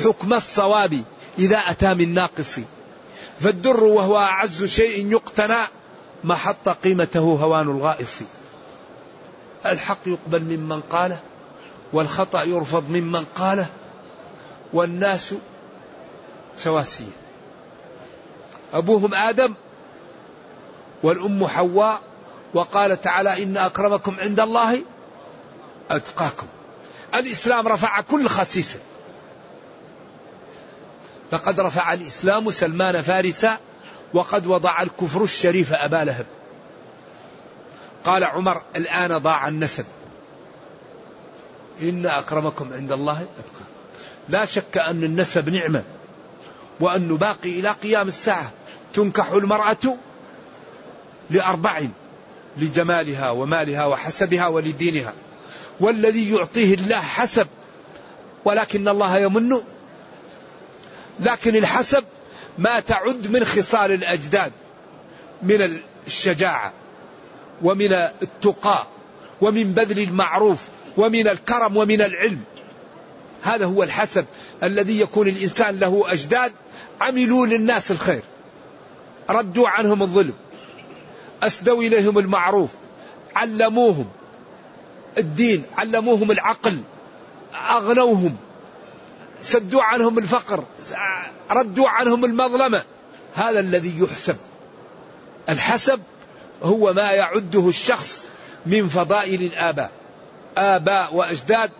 حكم 0.04 0.34
الصواب 0.34 1.02
إذا 1.38 1.58
أتى 1.58 1.94
من 1.94 2.14
ناقص. 2.14 2.60
فالدر 3.40 3.84
وهو 3.84 4.18
أعز 4.18 4.64
شيء 4.64 5.12
يقتنى 5.12 5.58
ما 6.24 6.34
حط 6.34 6.68
قيمته 6.68 7.20
هوان 7.20 7.68
الغائص. 7.68 8.18
الحق 9.66 9.98
يقبل 10.06 10.42
ممن 10.42 10.80
قاله 10.80 11.18
والخطأ 11.92 12.42
يرفض 12.42 12.90
ممن 12.90 13.24
قاله 13.24 13.66
والناس 14.72 15.34
سواسية 16.64 17.12
أبوهم 18.72 19.14
آدم 19.14 19.54
والأم 21.02 21.46
حواء 21.46 22.00
وقال 22.54 23.00
تعالى 23.00 23.42
إن 23.42 23.56
أكرمكم 23.56 24.16
عند 24.20 24.40
الله 24.40 24.82
أتقاكم. 25.90 26.46
الإسلام 27.14 27.68
رفع 27.68 28.00
كل 28.00 28.28
خسيسة. 28.28 28.78
لقد 31.32 31.60
رفع 31.60 31.92
الإسلام 31.92 32.50
سلمان 32.50 33.02
فارسا 33.02 33.58
وقد 34.14 34.46
وضع 34.46 34.82
الكفر 34.82 35.22
الشريف 35.22 35.72
أبا 35.72 36.04
لهب. 36.04 36.26
قال 38.04 38.24
عمر 38.24 38.62
الآن 38.76 39.18
ضاع 39.18 39.48
النسب. 39.48 39.84
إن 41.82 42.06
أكرمكم 42.06 42.72
عند 42.72 42.92
الله 42.92 43.12
أتقاكم. 43.12 43.64
لا 44.28 44.44
شك 44.44 44.78
أن 44.78 45.04
النسب 45.04 45.48
نعمة. 45.48 45.84
وأنه 46.80 47.16
باقي 47.16 47.60
إلى 47.60 47.70
قيام 47.70 48.08
الساعة. 48.08 48.50
تنكح 48.94 49.30
المرأة 49.30 49.96
لأربع 51.30 51.82
لجمالها 52.56 53.30
ومالها 53.30 53.86
وحسبها 53.86 54.46
ولدينها. 54.46 55.12
والذي 55.80 56.34
يعطيه 56.34 56.74
الله 56.74 57.00
حسب 57.00 57.46
ولكن 58.44 58.88
الله 58.88 59.18
يمن. 59.18 59.60
لكن 61.20 61.56
الحسب 61.56 62.04
ما 62.58 62.80
تعد 62.80 63.30
من 63.30 63.44
خصال 63.44 63.92
الأجداد 63.92 64.52
من 65.42 65.80
الشجاعة 66.06 66.72
ومن 67.62 67.92
التقى 68.22 68.86
ومن 69.40 69.72
بذل 69.72 69.98
المعروف 69.98 70.68
ومن 70.96 71.28
الكرم 71.28 71.76
ومن 71.76 72.02
العلم. 72.02 72.40
هذا 73.42 73.64
هو 73.64 73.82
الحسب 73.82 74.24
الذي 74.62 75.00
يكون 75.00 75.28
الإنسان 75.28 75.78
له 75.78 76.12
أجداد. 76.12 76.52
عملوا 77.00 77.46
للناس 77.46 77.90
الخير. 77.90 78.22
ردوا 79.30 79.68
عنهم 79.68 80.02
الظلم. 80.02 80.34
أسدوا 81.42 81.82
إليهم 81.82 82.18
المعروف. 82.18 82.70
علموهم 83.36 84.08
الدين. 85.18 85.62
علموهم 85.78 86.30
العقل. 86.30 86.78
أغنوهم. 87.70 88.36
سدوا 89.40 89.82
عنهم 89.82 90.18
الفقر. 90.18 90.64
ردوا 91.50 91.88
عنهم 91.88 92.24
المظلمة. 92.24 92.82
هذا 93.34 93.60
الذي 93.60 93.98
يحسب. 93.98 94.36
الحسب 95.48 96.00
هو 96.62 96.92
ما 96.92 97.12
يعده 97.12 97.68
الشخص 97.68 98.24
من 98.66 98.88
فضائل 98.88 99.42
الآباء. 99.42 99.90
آباء 100.56 101.14
وأجداد 101.14 101.70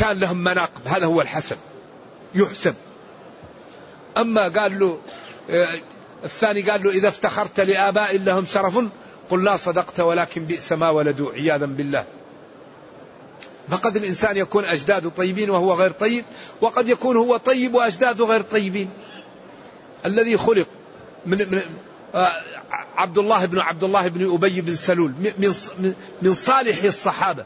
كان 0.00 0.18
لهم 0.18 0.36
مناقب. 0.36 0.88
هذا 0.88 1.06
هو 1.06 1.20
الحسب 1.20 1.56
يحسب. 2.34 2.74
أما 4.16 4.48
قال 4.48 4.78
له 4.78 4.98
آه، 5.50 5.68
الثاني 6.24 6.62
قال 6.62 6.82
له 6.82 6.90
إذا 6.90 7.08
افتخرت 7.08 7.60
لآباء 7.60 8.18
لهم 8.18 8.46
شرف 8.46 8.78
قل 9.30 9.44
لا 9.44 9.56
صدقت 9.56 10.00
ولكن 10.00 10.44
بئس 10.44 10.72
ما 10.72 10.90
ولدوا. 10.90 11.32
عياذا 11.32 11.66
بالله. 11.66 12.04
فقد 13.70 13.96
الإنسان 13.96 14.36
يكون 14.36 14.64
أجداده 14.64 15.10
طيبين 15.10 15.50
وهو 15.50 15.74
غير 15.74 15.90
طيب 15.90 16.24
وقد 16.60 16.88
يكون 16.88 17.16
هو 17.16 17.36
طيب 17.36 17.74
وأجداده 17.74 18.24
غير 18.24 18.42
طيبين. 18.42 18.90
الذي 20.06 20.36
خلق 20.36 20.66
من, 21.26 21.38
من 21.50 21.62
آه، 22.14 22.32
عبد 22.96 23.18
الله 23.18 23.44
بن 23.46 23.58
عبد 23.58 23.84
الله 23.84 24.08
بن 24.08 24.34
أبي 24.34 24.60
بن 24.60 24.76
سلول 24.76 25.12
من, 25.20 25.94
من 26.22 26.34
صالح 26.34 26.84
الصحابة. 26.84 27.44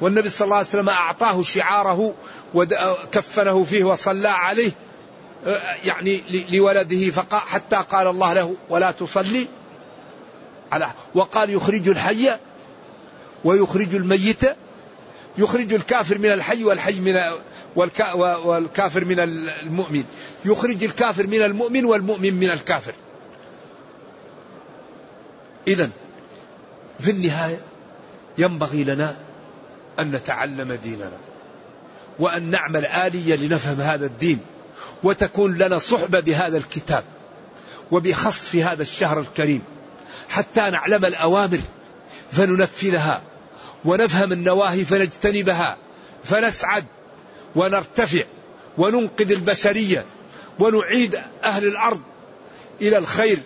والنبي 0.00 0.28
صلى 0.28 0.44
الله 0.44 0.56
عليه 0.56 0.66
وسلم 0.66 0.88
أعطاه 0.88 1.42
شعاره 1.42 2.14
وكفنه 2.54 3.64
فيه 3.64 3.84
وصلى 3.84 4.28
عليه 4.28 4.70
آه، 5.46 5.76
يعني 5.84 6.22
لولده 6.50 7.10
فقال 7.10 7.40
حتى 7.40 7.76
قال 7.76 8.06
الله 8.06 8.32
له 8.32 8.54
ولا 8.70 8.90
تصلي 8.90 9.46
على 10.72 10.90
وقال 11.14 11.50
يخرج 11.50 11.88
الحي 11.88 12.30
ويخرج 13.44 13.94
الميت 13.94 14.44
يخرج 15.38 15.74
الكافر 15.74 16.18
من 16.18 16.32
الحي 16.32 16.64
والحي 16.64 17.00
من 17.00 17.20
والكافر 18.44 19.04
من 19.04 19.20
المؤمن 19.20 20.04
يخرج 20.44 20.84
الكافر 20.84 21.26
من 21.26 21.42
المؤمن 21.42 21.84
والمؤمن 21.84 22.34
من 22.34 22.50
الكافر. 22.50 22.92
إذا 25.68 25.90
في 27.00 27.10
النهاية 27.10 27.60
ينبغي 28.38 28.84
لنا 28.84 29.16
أن 29.98 30.10
نتعلم 30.10 30.72
ديننا 30.72 31.18
وأن 32.18 32.50
نعمل 32.50 32.86
آلية 32.86 33.36
لنفهم 33.36 33.80
هذا 33.80 34.06
الدين 34.06 34.38
وتكون 35.02 35.58
لنا 35.58 35.78
صحبة 35.78 36.20
بهذا 36.20 36.56
الكتاب 36.56 37.04
وبخص 37.90 38.44
في 38.44 38.64
هذا 38.64 38.82
الشهر 38.82 39.20
الكريم 39.20 39.62
حتى 40.28 40.70
نعلم 40.70 41.04
الأوامر 41.04 41.60
فننفذها 42.32 43.22
ونفهم 43.84 44.32
النواهي 44.32 44.84
فنجتنبها 44.84 45.76
فنسعد 46.24 46.84
ونرتفع 47.56 48.22
وننقذ 48.78 49.32
البشرية 49.32 50.04
ونعيد 50.58 51.18
أهل 51.44 51.66
الأرض 51.66 52.00
إلى 52.80 52.98
الخير 52.98 53.38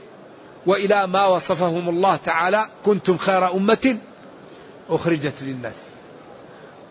وإلى 0.66 1.06
ما 1.06 1.26
وصفهم 1.26 1.88
الله 1.88 2.16
تعالى. 2.16 2.66
كنتم 2.84 3.18
خير 3.18 3.50
أمة 3.52 3.98
أخرجت 4.90 5.34
للناس. 5.42 5.74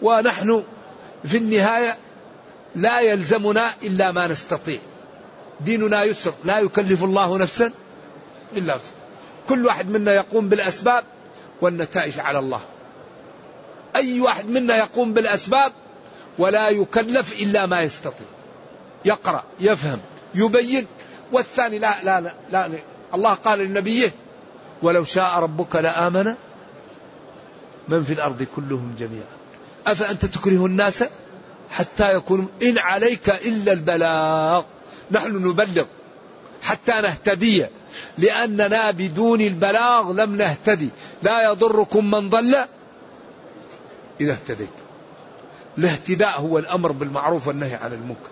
ونحن 0.02 0.64
في 1.26 1.38
النهاية 1.38 1.98
لا 2.76 3.00
يلزمنا 3.00 3.74
إلا 3.84 4.12
ما 4.12 4.28
نستطيع. 4.28 4.80
ديننا 5.62 6.04
يسر 6.04 6.34
لا 6.44 6.60
يكلف 6.60 7.04
الله 7.04 7.38
نفسا 7.38 7.72
إلا 8.54 8.76
وسع 8.76 8.84
كل 9.50 9.66
واحد 9.66 9.90
منا 9.90 10.14
يقوم 10.14 10.50
بالأسباب 10.50 11.04
والنتائج 11.62 12.20
على 12.20 12.40
الله. 12.40 12.62
أي 13.96 14.20
واحد 14.20 14.46
منا 14.46 14.78
يقوم 14.78 15.14
بالأسباب 15.14 15.74
ولا 16.38 16.70
يكلف 16.70 17.42
إلا 17.42 17.66
ما 17.66 17.82
يستطيع. 17.82 18.28
يقرأ 19.06 19.44
يفهم 19.60 20.00
يبين. 20.36 20.88
والثاني 21.32 21.80
لا 21.80 22.04
لا 22.04 22.22
لا, 22.22 22.34
لا, 22.50 22.68
لا. 22.68 22.80
الله 23.14 23.34
قال 23.34 23.60
لنبيه 23.60 24.12
ولو 24.82 25.04
شاء 25.04 25.40
ربك 25.40 25.76
لآمن 25.76 26.36
من 27.88 28.04
في 28.04 28.14
الأرض 28.14 28.48
كلهم 28.56 28.96
جميعا. 29.00 29.37
أفأنت 29.88 30.26
تكره 30.26 30.66
الناس 30.66 31.04
حتى 31.72 32.14
يكونوا 32.14 32.48
إن 32.64 32.78
عليك 32.78 33.30
إلا 33.30 33.74
البلاغ؟ 33.74 34.64
نحن 35.12 35.48
نبلغ 35.48 35.86
حتى 36.62 36.92
نهتدي 36.92 37.66
لأننا 38.18 38.92
بدون 38.92 39.42
البلاغ 39.42 40.12
لم 40.12 40.36
نهتدي. 40.36 40.90
لا 41.24 41.52
يضركم 41.52 42.12
من 42.12 42.30
ضل 42.30 42.56
إذا 44.22 44.32
اهتديت. 44.32 44.70
الاهتداء 45.78 46.40
هو 46.42 46.58
الأمر 46.60 46.92
بالمعروف 46.92 47.48
والنهي 47.48 47.76
عن 47.76 47.94
المنكر. 47.94 48.30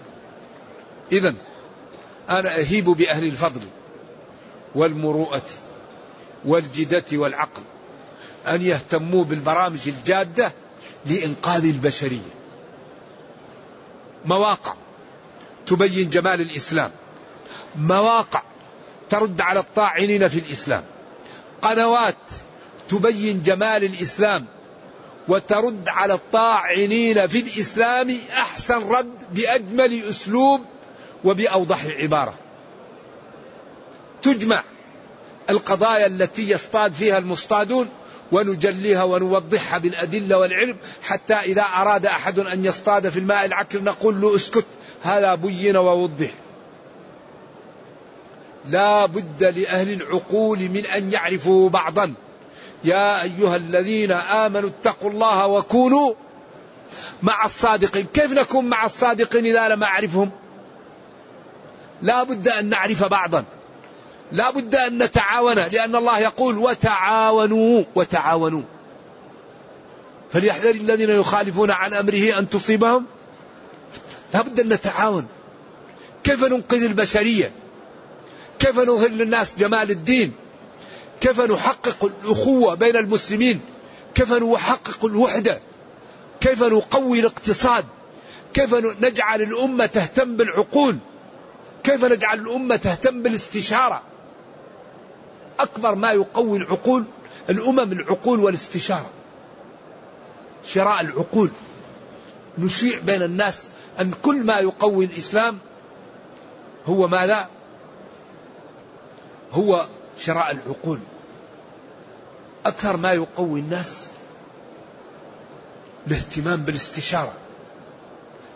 إذا 1.12 1.34
أنا 2.30 2.56
أهيب 2.56 2.86
بأهل 2.86 3.24
الفضل 3.24 3.62
والمروءة 4.76 5.46
والجدة 6.46 7.06
والعقل. 7.14 7.62
أن 8.48 8.62
يهتموا 8.62 9.24
بالبرامج 9.24 9.80
الجادة 9.88 10.52
لإنقاذ 11.06 11.64
البشرية. 11.64 12.36
مواقع. 14.26 14.74
تبين 15.68 16.10
جمال 16.10 16.42
الإسلام. 16.42 16.92
مواقع 17.76 18.44
ترد 19.10 19.42
على 19.42 19.60
الطاعنين 19.60 20.28
في 20.28 20.40
الإسلام. 20.40 20.84
قنوات 21.62 22.16
تبين 22.90 23.44
جمال 23.44 23.84
الإسلام 23.84 24.46
وترد 25.28 25.90
على 25.90 26.14
الطاعنين 26.14 27.28
في 27.28 27.40
الإسلام 27.40 28.18
أحسن 28.32 28.90
رد 28.90 29.14
بأجمل 29.32 30.04
أسلوب 30.10 30.62
وبأوضح 31.24 31.86
عبارة. 31.86 32.34
تجمع 34.22 34.64
القضايا 35.50 36.06
التي 36.06 36.50
يصطاد 36.50 36.94
فيها 36.94 37.18
المصطادون 37.18 37.90
ونجليها 38.32 39.04
ونوضحها 39.04 39.78
بالأدلة 39.78 40.38
والعلم 40.38 40.78
حتى 41.04 41.34
إذا 41.34 41.62
أراد 41.62 42.06
أحد 42.06 42.40
أن 42.40 42.66
يصطاد 42.66 43.10
في 43.10 43.20
الماء 43.20 43.46
العكر 43.46 43.84
نقول 43.84 44.22
له 44.22 44.36
اسكت 44.36 44.66
هذا 45.04 45.36
بين 45.36 45.78
ووضح. 45.78 46.32
لا 48.70 49.06
بد 49.06 49.44
لأهل 49.44 49.92
العقول 49.92 50.60
من 50.60 50.86
أن 50.86 51.14
يعرفوا 51.14 51.70
بعضا. 51.70 52.14
يا 52.84 53.22
أيها 53.22 53.56
الذين 53.56 54.12
آمنوا 54.12 54.70
اتقوا 54.70 55.10
الله 55.10 55.48
وكونوا 55.48 56.14
مع 57.24 57.46
الصادقين. 57.46 58.06
كيف 58.14 58.32
نكون 58.32 58.66
مع 58.66 58.86
الصادقين 58.86 59.46
إذا 59.46 59.68
لم 59.68 59.84
أعرفهم؟ 59.84 60.32
لا 62.02 62.24
بد 62.24 62.48
أن 62.48 62.70
نعرف 62.70 63.04
بعضا. 63.04 63.44
لا 64.32 64.52
بد 64.52 64.76
أن 64.76 65.04
نتعاون 65.04 65.56
لأن 65.56 65.96
الله 65.96 66.20
يقول 66.20 66.58
وتعاونوا 66.58 67.84
وتعاونوا. 67.96 68.62
فليحذر 70.34 70.70
الذين 70.70 71.10
يخالفون 71.10 71.72
عن 71.72 71.94
أمره 71.94 72.40
أن 72.40 72.50
تصيبهم. 72.50 73.06
لا 74.34 74.42
بد 74.42 74.60
أن 74.60 74.70
نتعاون. 74.70 75.28
كيف 76.24 76.44
ننقذ 76.44 76.84
البشرية؟ 76.84 77.52
كيف 78.60 78.80
نظهر 78.80 79.10
للناس 79.10 79.56
جمال 79.58 79.92
الدين؟ 79.92 80.34
كيف 81.22 81.42
نحقق 81.42 82.06
الأخوة 82.06 82.76
بين 82.76 82.96
المسلمين؟ 82.96 83.62
كيف 84.16 84.34
نحقق 84.34 85.06
الوحدة؟ 85.06 85.60
كيف 86.42 86.64
نقوي 86.64 87.20
الاقتصاد؟ 87.20 87.86
كيف 88.54 88.76
نجعل 88.76 89.42
الأمة 89.42 89.86
تهتم 89.86 90.36
بالعقول؟ 90.38 90.98
كيف 91.84 92.06
نجعل 92.06 92.40
الأمة 92.40 92.76
تهتم 92.76 93.22
بالاستشارة؟ 93.22 94.02
أكبر 95.60 95.96
ما 95.96 96.12
يقوي 96.12 96.58
العقول 96.58 97.04
الأمم 97.50 97.92
العقول 97.92 98.40
والاستشارة. 98.40 99.10
شراء 100.66 101.02
العقول. 101.02 101.52
نشيع 102.58 103.00
بين 103.00 103.22
الناس 103.22 103.70
أن 104.00 104.14
كل 104.24 104.44
ما 104.44 104.60
يقوي 104.60 105.06
الإسلام 105.06 105.58
هو 106.86 107.08
ماذا؟ 107.08 107.50
هو 109.52 109.86
شراء 110.20 110.52
العقول. 110.52 111.00
أكثر 112.66 112.98
ما 112.98 113.12
يقوي 113.12 113.60
الناس 113.60 114.06
الاهتمام 116.08 116.58
بالاستشارة. 116.62 117.34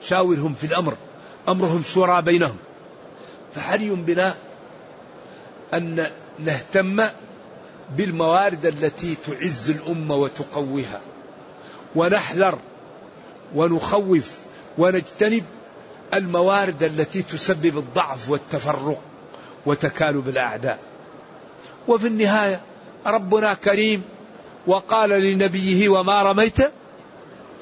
شاورهم 0.03 0.53
في 0.53 0.65
الأمر 0.65 0.93
أمرهم 1.47 1.83
شورى 1.83 2.21
بينهم. 2.21 2.57
فحري 3.55 3.89
بنا 3.89 4.35
أن 5.73 6.07
نهتم 6.45 7.05
بالموارد 7.97 8.65
التي 8.65 9.17
تعز 9.27 9.69
الأمة 9.69 10.15
وتقويها. 10.15 11.01
ونحذر 11.95 12.59
ونخوف 13.55 14.31
ونجتنب 14.77 15.43
الموارد 16.13 16.83
التي 16.83 17.21
تسبب 17.21 17.77
الضعف 17.77 18.29
والتفرق 18.29 19.01
وتكالب 19.65 20.29
الأعداء. 20.29 20.79
وفي 21.87 22.07
النهاية 22.07 22.61
ربنا 23.05 23.53
كريم 23.53 24.01
وقال 24.67 25.09
لنبيه 25.09 25.89
وما 25.89 26.21
رميت 26.21 26.59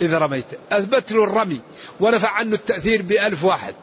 إذ 0.01 0.13
رميت. 0.13 0.45
أثبت 0.71 1.11
له 1.11 1.23
الرمي 1.23 1.61
ونفع 1.99 2.30
عنه 2.30 2.55
التأثير 2.55 3.01
بألف 3.01 3.43
واحد. 3.43 3.73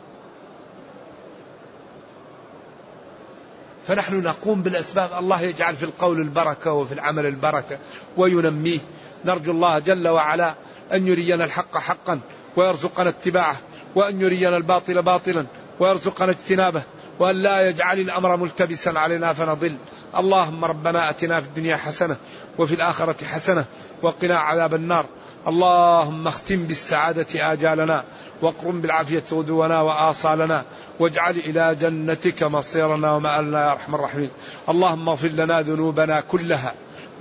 فنحن 3.87 4.23
نقوم 4.23 4.63
بالأسباب. 4.63 5.11
الله 5.19 5.41
يجعل 5.41 5.77
في 5.77 5.83
القول 5.83 6.21
البركة 6.21 6.73
وفي 6.73 6.95
العمل 6.95 7.27
البركة 7.27 7.79
وينميه. 8.17 8.79
نرجو 9.25 9.53
الله 9.53 9.79
جل 9.79 10.09
وعلا 10.09 10.55
أن 10.93 11.07
يرينا 11.07 11.45
الحق 11.45 11.79
حقا 11.79 12.21
ويرزقنا 12.57 13.09
اتباعه 13.09 13.57
وأن 13.95 14.21
يرينا 14.21 14.57
الباطل 14.57 15.03
باطلا 15.03 15.47
ويرزقنا 15.81 16.31
اجتنابه 16.31 16.83
وأن 17.19 17.37
لا 17.37 17.69
يجعل 17.69 18.01
الأمر 18.01 18.37
ملتبسا 18.37 18.91
علينا 18.91 19.33
فنضل. 19.33 19.77
اللهم 20.17 20.65
ربنا 20.65 21.11
أتنا 21.11 21.41
في 21.41 21.47
الدنيا 21.47 21.77
حسنة 21.77 22.17
وفي 22.59 22.75
الآخرة 22.75 23.25
حسنة 23.25 23.65
وقنا 24.03 24.39
عذاب 24.39 24.75
النار. 24.75 25.07
اللهم 25.47 26.27
اختم 26.27 26.57
بالسعادة 26.57 27.53
آجالنا. 27.53 28.05
واقرم 28.43 28.81
بالعافية 28.81 29.25
غدونا 29.33 29.81
وآصالنا 29.81 30.65
واجعل 31.01 31.37
إلى 31.37 31.77
جنتك 31.81 32.43
مصيرنا 32.43 33.13
ومآلنا 33.13 33.67
يا 33.67 33.73
أرحم 33.73 33.95
الراحمين. 33.95 34.31
اللهم 34.69 35.09
اغفر 35.09 35.29
لنا 35.29 35.63
ذنوبنا 35.63 36.21
كلها 36.21 36.75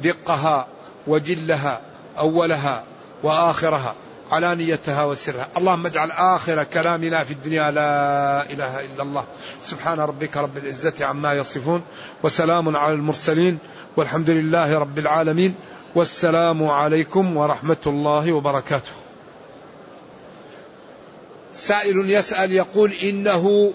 دقها 0.04 0.68
وجلها 1.08 1.82
أولها 2.20 2.84
وآخرها 3.24 3.96
علانيتها 4.32 5.04
وسرها. 5.04 5.48
اللهم 5.58 5.86
اجعل 5.86 6.12
آخر 6.12 6.64
كلامنا 6.64 7.24
في 7.24 7.34
الدنيا 7.34 7.72
لا 7.72 8.52
إله 8.52 8.86
إلا 8.86 9.04
الله. 9.04 9.24
سبحان 9.64 10.00
ربك 10.00 10.38
رب 10.38 10.58
العزة 10.58 11.06
عما 11.06 11.34
يصفون 11.34 11.82
وسلام 12.24 12.78
على 12.78 12.94
المرسلين 12.94 13.58
والحمد 13.98 14.30
لله 14.30 14.78
رب 14.78 15.00
العالمين 15.00 15.56
والسلام 15.96 16.68
عليكم 16.68 17.38
ورحمة 17.38 17.84
الله 17.88 18.32
وبركاته. 18.32 19.03
سائل 21.54 22.10
يسأل 22.10 22.52
يقول 22.52 22.94
إنه 22.94 23.74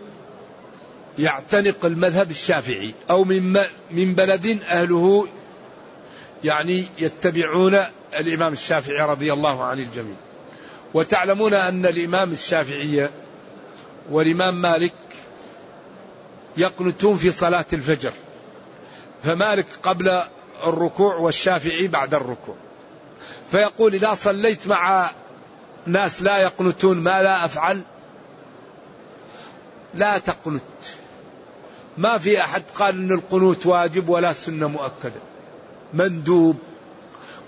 يعتنق 1.18 1.85
المذهب 1.85 2.31
الشافعي 2.31 2.95
أو 3.11 3.24
من 3.24 3.53
من 3.91 4.14
بلد 4.14 4.59
أهله 4.68 5.29
يعني 6.45 6.85
يتبعون 6.99 7.81
الإمام 8.18 8.53
الشافعي 8.53 9.01
رضي 9.01 9.33
الله 9.33 9.64
عن 9.64 9.79
الجميع. 9.79 10.16
وتعلمون 10.95 11.55
أن 11.55 11.87
الإمام 11.87 12.33
الشافعي 12.33 13.11
والإمام 14.11 14.62
مالك 14.62 14.93
يقنتون 16.57 17.16
في 17.16 17.31
صلاة 17.31 17.66
الفجر 17.72 18.12
فمالك 19.22 19.66
قبل 19.83 20.22
الركوع 20.66 21.14
والشافعي 21.14 21.89
بعد 21.89 22.14
الركوع. 22.14 22.55
فيقول 23.51 23.95
إذا 23.95 24.14
صليت 24.14 24.66
مع 24.66 25.11
ناس 25.87 26.22
لا 26.22 26.39
يقنتون 26.39 26.99
ما 26.99 27.22
لا 27.22 27.45
أفعل. 27.45 27.81
لا 29.95 30.18
تقنت. 30.18 30.62
ما 31.99 32.18
في 32.18 32.41
أحد 32.41 32.62
قال 32.74 32.95
أن 32.95 33.12
القنوت 33.12 33.66
واجب 33.66 34.09
ولا 34.09 34.33
سنة 34.33 34.68
مؤكدة. 34.68 35.20
مندوب. 35.95 36.57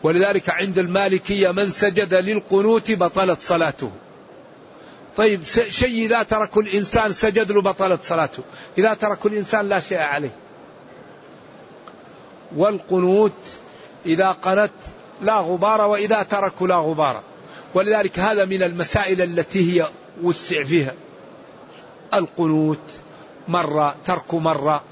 ولذلك 0.02 0.50
عند 0.50 0.78
المالكية 0.78 1.50
من 1.50 1.70
سجد 1.70 2.14
للقنوت 2.14 2.92
بطلت 2.92 3.42
صلاته. 3.42 3.90
طيب 5.16 5.42
شيء 5.68 6.06
إذا 6.06 6.22
ترك 6.22 6.56
الإنسان 6.56 7.12
سجد 7.12 7.52
له 7.52 7.62
بطلت 7.62 8.04
صلاته. 8.04 8.42
إذا 8.78 8.94
ترك 8.94 9.26
الإنسان 9.26 9.68
لا 9.68 9.80
شيء 9.80 9.98
عليه. 9.98 10.34
والقنوت 12.56 13.32
إذا 14.06 14.32
قنت 14.32 14.70
لا 15.20 15.36
غبار 15.36 15.80
وإذا 15.80 16.22
تركوا 16.22 16.66
لا 16.68 16.76
غبار. 16.76 17.22
ولذلك 17.74 18.18
هذا 18.18 18.44
من 18.44 18.62
المسائل 18.62 19.22
التي 19.22 19.80
هي 19.80 19.86
وسع 20.22 20.64
فيها. 20.64 20.94
القنوت 22.14 22.78
مرة 23.48 23.96
ترك 24.06 24.34
مرة. 24.34 24.82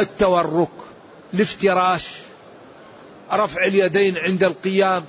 التورك 0.00 0.68
الافتراش 1.34 2.08
رفع 3.32 3.64
اليدين 3.64 4.18
عند 4.18 4.44
القيام 4.44 5.04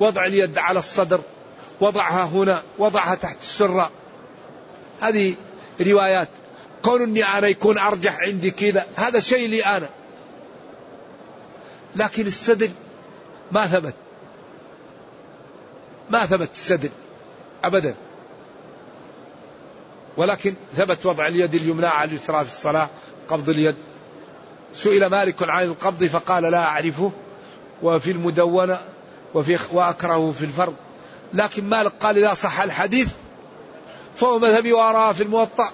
وضع 0.00 0.26
اليد 0.26 0.58
على 0.58 0.78
الصدر 0.78 1.20
وضعها 1.80 2.24
هنا 2.24 2.62
وضعها 2.78 3.14
تحت 3.14 3.36
السرة. 3.42 3.90
هذه 5.00 5.34
روايات. 5.80 6.28
كون 6.84 7.02
إني 7.02 7.24
أنا 7.24 7.48
يكون 7.48 7.78
أرجح 7.78 8.18
عندي 8.20 8.50
كذا 8.50 8.86
هذا 8.96 9.20
شيء 9.20 9.48
لي 9.48 9.64
أنا. 9.64 9.88
لكن 11.96 12.26
السدل 12.26 12.70
ما 13.52 13.66
ثبت. 13.66 13.94
ما 16.10 16.26
ثبت 16.26 16.50
السدل 16.52 16.90
ابدا. 17.64 17.94
ولكن 20.16 20.54
ثبت 20.76 21.06
وضع 21.06 21.26
اليد 21.26 21.54
اليمنى 21.54 21.86
على 21.86 22.10
اليسرى 22.10 22.44
في 22.44 22.50
الصلاة 22.50 22.88
قبض 23.28 23.48
اليد. 23.48 23.74
سئل 24.74 25.06
مالك 25.06 25.48
عن 25.48 25.64
القبض 25.64 26.04
فقال 26.04 26.42
لا 26.42 26.64
اعرفه 26.64 27.10
وفي 27.82 28.10
المدونة 28.10 28.80
وفي 29.34 29.58
واكرهه 29.72 30.32
في 30.38 30.44
الفرض. 30.44 30.74
لكن 31.34 31.64
مالك 31.64 31.92
قال 32.00 32.18
إذا 32.18 32.34
صح 32.34 32.60
الحديث 32.60 33.08
فهو 34.16 34.38
مذهبي 34.38 34.72
واراه 34.72 35.12
في 35.12 35.22
الموطأ. 35.22 35.70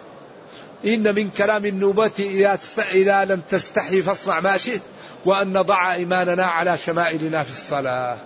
إن 0.84 1.14
من 1.14 1.30
كلام 1.30 1.66
النوبة 1.66 2.10
إذا, 2.18 2.58
إذا 2.92 3.24
لم 3.24 3.42
تستحي 3.50 4.02
فاصنع 4.02 4.40
ما 4.40 4.56
شئت 4.56 4.82
وأن 5.24 5.58
نضع 5.58 5.92
إيماننا 5.92 6.46
على 6.46 6.78
شمائلنا 6.78 7.42
في 7.42 7.50
الصلاة. 7.50 8.18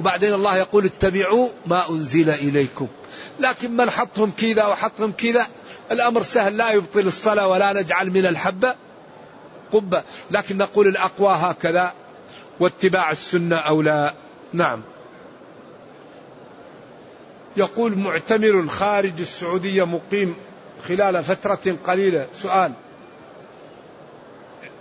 وبعدين 0.00 0.34
الله 0.34 0.56
يقول 0.56 0.84
اتبعوا 0.84 1.48
ما 1.66 1.90
أنزل 1.90 2.30
إليكم. 2.30 2.88
لكن 3.40 3.76
من 3.76 3.90
حطهم 3.90 4.30
كذا 4.30 4.64
وحطهم 4.64 5.12
كذا؟ 5.12 5.46
الأمر 5.90 6.22
سهل 6.22 6.56
لا 6.56 6.70
يبطل 6.70 7.06
الصلاة 7.06 7.48
ولا 7.48 7.72
نجعل 7.72 8.10
من 8.10 8.26
الحبة 8.26 8.74
قبة. 9.72 10.02
لكن 10.30 10.56
نقول 10.56 10.88
الأقوى 10.88 11.28
هكذا 11.28 11.92
واتباع 12.60 13.10
السنة 13.10 13.56
أولى 13.56 14.14
نعم. 14.52 14.82
يقول 17.56 17.98
معتمر 17.98 18.68
خارج 18.68 19.20
السعودية 19.20 19.86
مقيم 19.86 20.36
خلال 20.88 21.24
فترة 21.24 21.76
قليلة. 21.86 22.26
سؤال. 22.42 22.72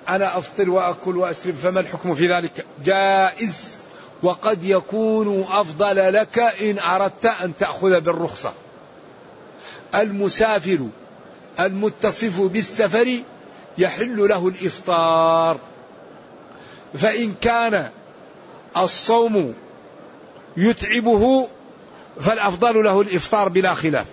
أنا 0.10 0.38
أفطر 0.38 0.70
وأكل 0.70 1.18
وأشرب 1.18 1.56
فما 1.56 1.80
الحكم 1.80 2.14
في 2.14 2.28
ذلك؟ 2.28 2.66
جائز. 2.84 3.84
وقد 4.24 4.64
يكون 4.64 5.46
أفضل 5.50 6.14
لك 6.14 6.40
إن 6.40 6.80
أردت 6.80 7.26
أن 7.26 7.54
تأخذ 7.60 8.00
بالرخصة. 8.00 8.54
المسافر 9.96 10.88
المتصف 11.60 12.42
بالسفر 12.42 13.20
يحل 13.78 14.18
له 14.18 14.48
الإفطار. 14.48 15.58
فإن 16.94 17.34
كان 17.42 17.90
الصوم 18.78 19.54
يتعبه 20.58 21.48
فالأفضل 22.22 22.84
له 22.84 23.02
الإفطار 23.02 23.50
بلا 23.50 23.74
خلاف. 23.74 24.06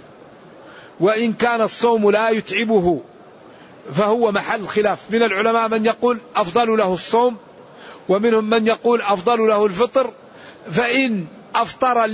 وإن 1.01 1.33
كان 1.33 1.61
الصوم 1.61 2.11
لا 2.11 2.29
يتعبه 2.31 3.01
فهو 3.95 4.33
محل 4.33 4.67
خلاف. 4.67 5.11
من 5.11 5.23
العلماء 5.23 5.69
من 5.69 5.87
يقول 5.87 6.19
أفضل 6.37 6.77
له 6.77 6.95
الصوم 6.95 7.37
ومنهم 8.09 8.51
من 8.51 8.67
يقول 8.67 9.03
أفضل 9.03 9.49
له 9.49 9.67
الفطر 9.67 10.13
فإن 10.71 11.27
أفطر 11.55 12.05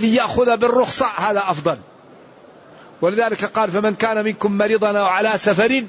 ليأخذ 0.00 0.56
بالرخصة 0.56 1.06
هذا 1.16 1.40
أفضل. 1.40 1.78
ولذلك 3.00 3.44
قال 3.44 3.70
فمن 3.70 3.94
كان 3.94 4.24
منكم 4.24 4.58
مريضا 4.58 4.98
أو 4.98 5.04
على 5.04 5.32
سفر 5.36 5.86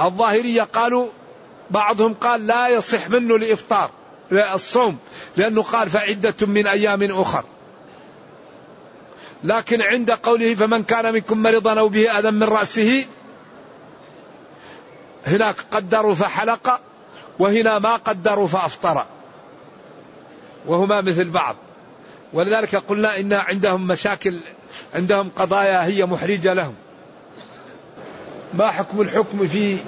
الظاهرية 0.00 0.62
قالوا 0.62 1.06
بعضهم 1.70 2.14
قال 2.14 2.46
لا 2.46 2.68
يصح 2.68 3.10
منه 3.10 3.36
الإفطار 3.36 3.90
الصوم 4.32 4.98
لأنه 5.36 5.62
قال 5.62 5.90
فعدة 5.90 6.46
من 6.46 6.66
أيام 6.66 7.02
أخر. 7.02 7.44
لكن 9.44 9.82
عند 9.82 10.10
قوله 10.10 10.54
فمن 10.54 10.82
كان 10.82 11.14
منكم 11.14 11.42
مريضا 11.42 11.78
أو 11.78 11.88
به 11.88 12.18
أذى 12.18 12.30
من 12.30 12.42
رأسه 12.42 13.06
هناك 15.26 15.56
قدروا 15.72 16.14
فحلق 16.14 16.80
وهنا 17.38 17.78
ما 17.78 17.96
قدروا 17.96 18.48
فأفطر. 18.48 19.04
وهما 20.66 21.00
مثل 21.00 21.30
بعض. 21.30 21.56
ولذلك 22.32 22.76
قلنا 22.76 23.20
إن 23.20 23.32
عندهم 23.32 23.86
مشاكل 23.86 24.38
عندهم 24.94 25.30
قضايا 25.36 25.84
هي 25.84 26.06
محرجة 26.06 26.52
لهم. 26.52 26.74
ما 28.54 28.70
حكم 28.70 29.00
الحكم 29.00 29.46
في 29.46 29.78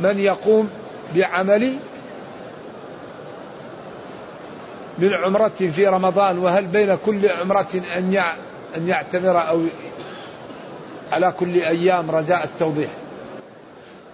من 0.00 0.18
يقوم 0.18 0.70
بعمل 1.14 1.76
من 4.98 5.14
عمرة 5.14 5.70
في 5.74 5.86
رمضان؟ 5.86 6.38
وهل 6.38 6.66
بين 6.66 6.96
كل 6.96 7.28
عمرة 7.28 7.82
أن 7.96 8.22
أن 8.76 8.88
يعتمر 8.88 9.48
أو 9.48 9.64
على 11.12 11.32
كل 11.32 11.54
أيام 11.54 12.10
رجاء 12.10 12.44
التوضيح 12.44 12.90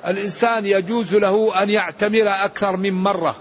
الإنسان 0.07 0.67
يجوز 0.67 1.15
له 1.15 1.63
أن 1.63 1.71
يعتمر 1.71 2.29
أكثر 2.29 2.77
من 2.77 2.93
مرة. 2.93 3.37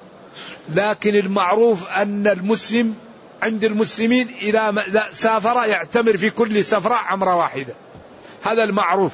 لكن 0.70 1.16
المعروف 1.16 1.89
أن 1.89 2.28
المسلم 2.28 2.95
عند 3.43 3.64
المسلمين 3.64 4.36
إذا 4.41 4.84
سافر 5.11 5.66
يعتمر 5.66 6.18
في 6.18 6.30
كل 6.30 6.64
سفرة 6.64 6.93
عمرة 6.93 7.36
واحدة. 7.36 7.74
هذا 8.43 8.64
المعروف. 8.64 9.14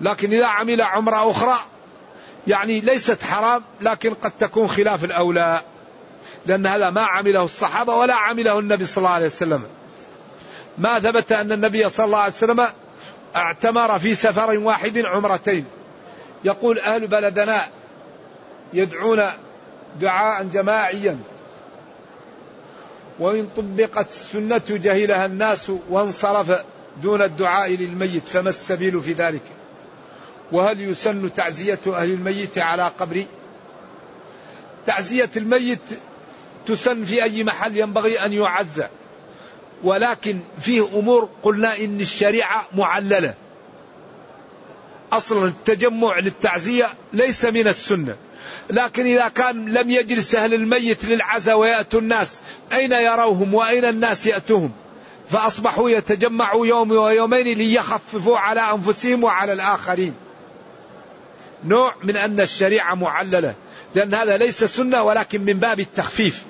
لكن 0.00 0.32
إذا 0.32 0.46
عمل 0.46 0.82
عمرة 0.82 1.30
أخرى 1.30 1.56
يعني 2.46 2.80
ليست 2.80 3.22
حرام 3.22 3.62
لكن 3.80 4.14
قد 4.14 4.32
تكون 4.40 4.68
خلاف 4.68 5.04
الأولى. 5.04 5.60
لأن 6.46 6.66
هذا 6.66 6.90
ما 6.90 7.02
عمله 7.02 7.44
الصحابة 7.44 7.96
ولا 7.96 8.14
عمله 8.14 8.58
النبي 8.58 8.86
صلى 8.86 8.98
الله 8.98 9.10
عليه 9.10 9.26
وسلم. 9.26 9.62
ما 10.78 11.00
ثبت 11.00 11.32
أن 11.32 11.52
النبي 11.52 11.88
صلى 11.88 12.06
الله 12.06 12.18
عليه 12.18 12.32
وسلم 12.32 12.68
اعتمر 13.36 13.98
في 13.98 14.14
سفر 14.14 14.58
واحد 14.58 14.98
عمرتين. 14.98 15.64
يقول 16.44 16.78
أهل 16.78 17.06
بلدنا 17.06 17.66
يدعون 18.72 19.22
دعاء 20.00 20.44
جماعيا. 20.44 21.18
وإن 23.18 23.48
طبقت 23.56 24.08
السنة 24.10 24.62
جهلها 24.68 25.26
الناس 25.26 25.72
وانصرف 25.90 26.64
دون 27.02 27.22
الدعاء 27.22 27.70
للميت 27.70 28.22
فما 28.28 28.48
السبيل 28.50 29.00
في 29.00 29.12
ذلك؟ 29.12 29.42
وهل 30.52 30.80
يسن 30.80 31.34
تعزية 31.34 31.78
أهل 31.86 32.10
الميت 32.10 32.58
على 32.58 32.92
قبري 32.98 33.26
تعزية 34.86 35.30
الميت 35.36 35.78
تسن 36.66 37.04
في 37.04 37.22
أي 37.22 37.44
محل 37.44 37.76
ينبغي 37.76 38.24
أن 38.24 38.32
يعزى 38.32 38.86
ولكن 39.82 40.40
فيه 40.60 40.88
أمور 40.98 41.28
قلنا 41.42 41.78
إن 41.78 42.00
الشريعة 42.00 42.66
معللة. 42.74 43.34
أصلا 45.12 45.44
التجمع 45.48 46.18
للتعزية 46.18 46.88
ليس 47.12 47.44
من 47.44 47.68
السنة. 47.68 48.16
لكن 48.70 49.06
إذا 49.06 49.28
كان 49.28 49.68
لم 49.68 49.90
يجلس 49.90 50.34
أهل 50.34 50.54
الميت 50.54 51.04
للعزاء 51.04 51.58
ويأتوا 51.58 52.00
الناس 52.00 52.40
أين 52.72 52.92
يروهم 52.92 53.54
وأين 53.54 53.84
الناس 53.84 54.26
يأتوهم؟ 54.26 54.72
فأصبحوا 55.30 55.90
يتجمعوا 55.90 56.66
يوم 56.66 56.90
ويومين 56.90 57.58
ليخففوا 57.58 58.38
على 58.38 58.60
أنفسهم 58.60 59.24
وعلى 59.24 59.52
الآخرين. 59.52 60.14
نوع 61.64 61.94
من 62.02 62.16
أن 62.16 62.40
الشريعة 62.40 62.94
معللة. 62.94 63.54
لأن 63.94 64.14
هذا 64.14 64.36
ليس 64.36 64.64
سنة 64.64 65.02
ولكن 65.02 65.40
من 65.40 65.52
باب 65.52 65.80
التخفيف. 65.80 66.42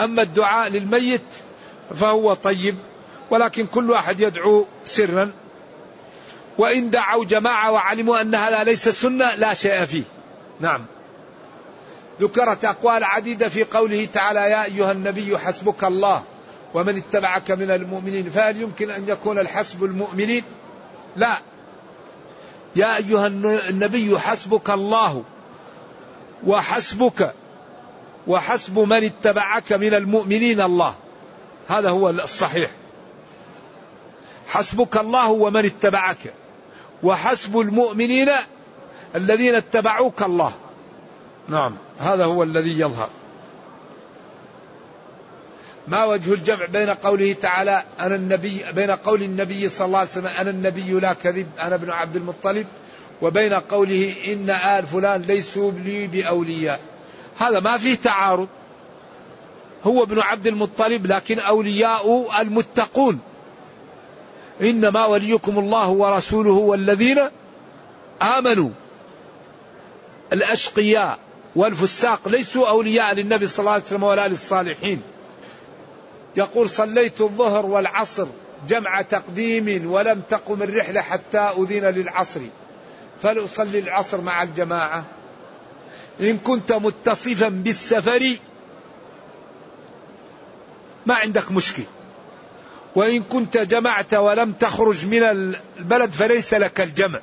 أما 0.00 0.22
الدعاء 0.22 0.68
للميت 0.68 1.20
فهو 1.94 2.34
طيب 2.34 2.76
ولكن 3.30 3.66
كل 3.66 3.90
واحد 3.90 4.20
يدعو 4.20 4.66
سرا. 4.84 5.30
وإن 6.58 6.90
دعوا 6.90 7.24
جماعة 7.24 7.72
وعلموا 7.72 8.20
أن 8.20 8.34
هذا 8.34 8.64
ليس 8.64 8.88
سنة 8.88 9.34
لا 9.34 9.54
شيء 9.54 9.84
فيه. 9.84 10.02
نعم. 10.60 10.84
ذكرت 12.20 12.64
أقوال 12.64 13.04
عديدة 13.04 13.48
في 13.48 13.64
قوله 13.64 14.08
تعالى 14.12 14.40
يا 14.40 14.64
أيها 14.64 14.92
النبي 14.92 15.38
حسبك 15.38 15.84
الله 15.84 16.22
ومن 16.74 16.96
اتبعك 16.96 17.50
من 17.50 17.70
المؤمنين. 17.70 18.30
فهل 18.30 18.62
يمكن 18.62 18.90
أن 18.90 19.08
يكون 19.08 19.38
الحسب 19.38 19.84
المؤمنين؟ 19.84 20.42
لا. 21.16 21.38
يا 22.76 22.96
أيها 22.96 23.26
النبي 23.70 24.18
حسبك 24.18 24.70
الله 24.70 25.24
وحسبك 26.46 27.34
وحسب 28.26 28.78
من 28.78 29.04
اتبعك 29.04 29.72
من 29.72 29.94
المؤمنين 29.94 30.60
الله. 30.60 30.94
هذا 31.68 31.90
هو 31.90 32.10
الصحيح. 32.10 32.70
حسبك 34.46 34.96
الله 34.96 35.30
ومن 35.30 35.64
اتبعك 35.64 36.32
وحسب 37.02 37.58
المؤمنين 37.58 38.30
الذين 39.14 39.54
اتبعوك 39.54 40.22
الله. 40.22 40.52
نعم. 41.48 41.76
هذا 41.98 42.24
هو 42.24 42.42
الذي 42.42 42.80
يظهر. 42.80 43.08
ما 45.88 46.04
وجه 46.04 46.32
الجمع 46.32 46.64
بين 46.64 46.90
قوله 46.90 47.32
تعالى 47.32 47.82
أنا 48.00 48.14
النبي 48.14 48.64
بين 48.72 48.90
قول 48.90 49.22
النبي 49.22 49.68
صلى 49.68 49.86
الله 49.86 49.98
عليه 49.98 50.10
وسلم 50.10 50.26
أنا 50.26 50.50
النبي 50.50 51.00
لا 51.00 51.12
كذب 51.12 51.46
أنا 51.60 51.74
ابن 51.74 51.90
عبد 51.90 52.16
المطلب 52.16 52.66
وبين 53.22 53.52
قوله 53.52 54.14
إن 54.26 54.50
آل 54.50 54.86
فلان 54.86 55.22
ليسوا 55.22 55.72
لي 55.72 56.06
بأولياء. 56.06 56.80
هذا 57.38 57.60
ما 57.60 57.78
فيه 57.78 57.94
تعارض. 57.94 58.48
هو 59.84 60.02
ابن 60.02 60.18
عبد 60.20 60.46
المطلب 60.46 61.06
لكن 61.06 61.38
أولياء 61.38 62.28
المتقون. 62.40 63.20
إنما 64.62 65.04
وليكم 65.06 65.58
الله 65.58 65.88
ورسوله 65.88 66.50
والذين 66.50 67.18
آمنوا. 68.22 68.70
الأشقياء 70.32 71.18
والفساق 71.56 72.28
ليسوا 72.28 72.68
أولياء 72.68 73.14
للنبي 73.14 73.46
صلى 73.46 73.58
الله 73.60 73.72
عليه 73.72 73.84
وسلم 73.84 74.02
ولا 74.02 74.28
للصالحين. 74.28 75.02
يقول 76.36 76.70
صليت 76.70 77.20
الظهر 77.20 77.66
والعصر 77.66 78.26
جمع 78.68 79.02
تقديم 79.02 79.90
ولم 79.90 80.22
تقم 80.30 80.62
الرحلة 80.62 81.00
حتى 81.00 81.38
أذن 81.38 81.84
للعصر. 81.84 82.40
فلأصلي 83.22 83.78
العصر 83.78 84.20
مع 84.20 84.42
الجماعة. 84.42 85.04
إن 86.20 86.38
كنت 86.38 86.72
متصفا 86.72 87.48
بالسفر 87.48 88.36
ما 91.06 91.14
عندك 91.14 91.52
مشكل 91.52 91.82
وإن 92.94 93.22
كنت 93.22 93.58
جمعت 93.58 94.14
ولم 94.14 94.52
تخرج 94.52 95.06
من 95.06 95.22
البلد 95.22 96.12
فليس 96.12 96.54
لك 96.54 96.80
الجمع 96.80 97.20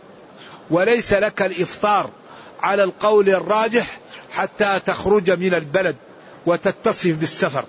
وليس 0.69 1.13
لك 1.13 1.41
الإفطار 1.41 2.09
على 2.61 2.83
القول 2.83 3.29
الراجح 3.29 3.97
حتى 4.31 4.79
تخرج 4.85 5.31
من 5.31 5.53
البلد 5.53 5.95
وتتصف 6.45 7.15
بالسفر. 7.15 7.65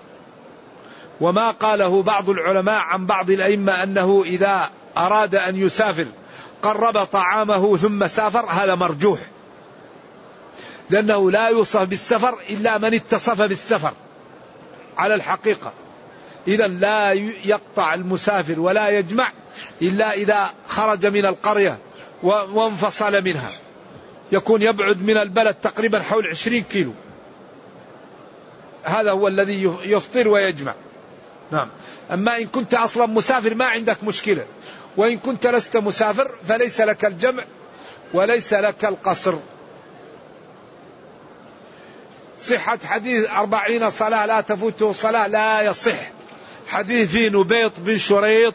وما 1.21 1.51
قاله 1.51 2.03
بعض 2.03 2.29
العلماء 2.29 2.79
عن 2.79 3.05
بعض 3.05 3.29
الأئمة 3.29 3.83
أنه 3.83 4.23
إذا 4.25 4.69
أراد 4.97 5.35
أن 5.35 5.55
يسافر 5.55 6.05
قرب 6.61 7.03
طعامه 7.03 7.77
ثم 7.77 8.07
سافر 8.07 8.45
هذا 8.45 8.75
مرجوح. 8.75 9.19
لأنه 10.89 11.31
لا 11.31 11.49
يوصف 11.49 11.81
بالسفر 11.81 12.39
إلا 12.49 12.77
من 12.77 12.93
اتصف 12.93 13.41
بالسفر 13.41 13.93
على 14.97 15.15
الحقيقة. 15.15 15.73
إذا 16.47 16.67
لا 16.67 17.11
يقطع 17.45 17.93
المسافر 17.93 18.59
ولا 18.59 18.89
يجمع 18.89 19.31
إلا 19.81 20.13
إذا 20.13 20.49
خرج 20.67 21.05
من 21.05 21.25
القرية 21.25 21.77
وانفصل 22.23 23.23
منها. 23.23 23.51
يكون 24.31 24.61
يبعد 24.61 25.01
من 25.01 25.17
البلد 25.17 25.53
تقريبا 25.53 25.99
حول 25.99 26.27
عشرين 26.27 26.63
كيلو. 26.63 26.93
هذا 28.83 29.11
هو 29.11 29.27
الذي 29.27 29.63
يفطر 29.83 30.27
ويجمع. 30.27 30.73
نعم. 31.51 31.69
أما 32.11 32.37
إن 32.37 32.45
كنت 32.45 32.73
أصلا 32.73 33.05
مسافر 33.05 33.55
ما 33.55 33.65
عندك 33.65 34.03
مشكلة. 34.03 34.45
وإن 34.97 35.17
كنت 35.17 35.47
لست 35.47 35.77
مسافر 35.77 36.31
فليس 36.47 36.81
لك 36.81 37.05
الجمع 37.05 37.43
وليس 38.13 38.53
لك 38.53 38.85
القصر. 38.85 39.35
صحة 42.41 42.79
حديث 42.85 43.29
أربعين 43.29 43.89
صلاة 43.89 44.25
لا 44.25 44.41
تفوته 44.41 44.93
صلاة 44.93 45.27
لا 45.27 45.61
يصح. 45.61 46.16
حديث 46.67 47.15
نبيط 47.15 47.71
بن 47.77 47.97
شريط 47.97 48.53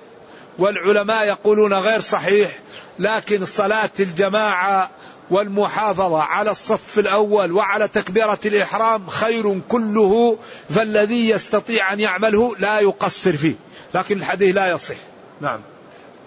والعلماء 0.58 1.26
يقولون 1.26 1.74
غير 1.74 2.00
صحيح 2.00 2.58
لكن 2.98 3.44
صلاة 3.44 3.90
الجماعة 4.00 4.90
والمحافظة 5.30 6.22
على 6.22 6.50
الصف 6.50 6.98
الأول 6.98 7.52
وعلى 7.52 7.88
تكبيرة 7.88 8.38
الإحرام 8.46 9.06
خير 9.06 9.60
كله 9.68 10.38
فالذي 10.70 11.28
يستطيع 11.28 11.92
أن 11.92 12.00
يعمله 12.00 12.56
لا 12.58 12.80
يقصر 12.80 13.36
فيه 13.36 13.54
لكن 13.94 14.16
الحديث 14.16 14.56
لا 14.56 14.70
يصح. 14.70 14.96
نعم. 15.40 15.60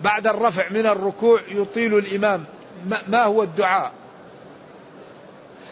بعد 0.03 0.27
الرفع 0.27 0.69
من 0.69 0.85
الركوع 0.85 1.41
يطيل 1.51 1.97
الإمام. 1.97 2.45
ما 3.07 3.23
هو 3.23 3.43
الدعاء؟ 3.43 3.91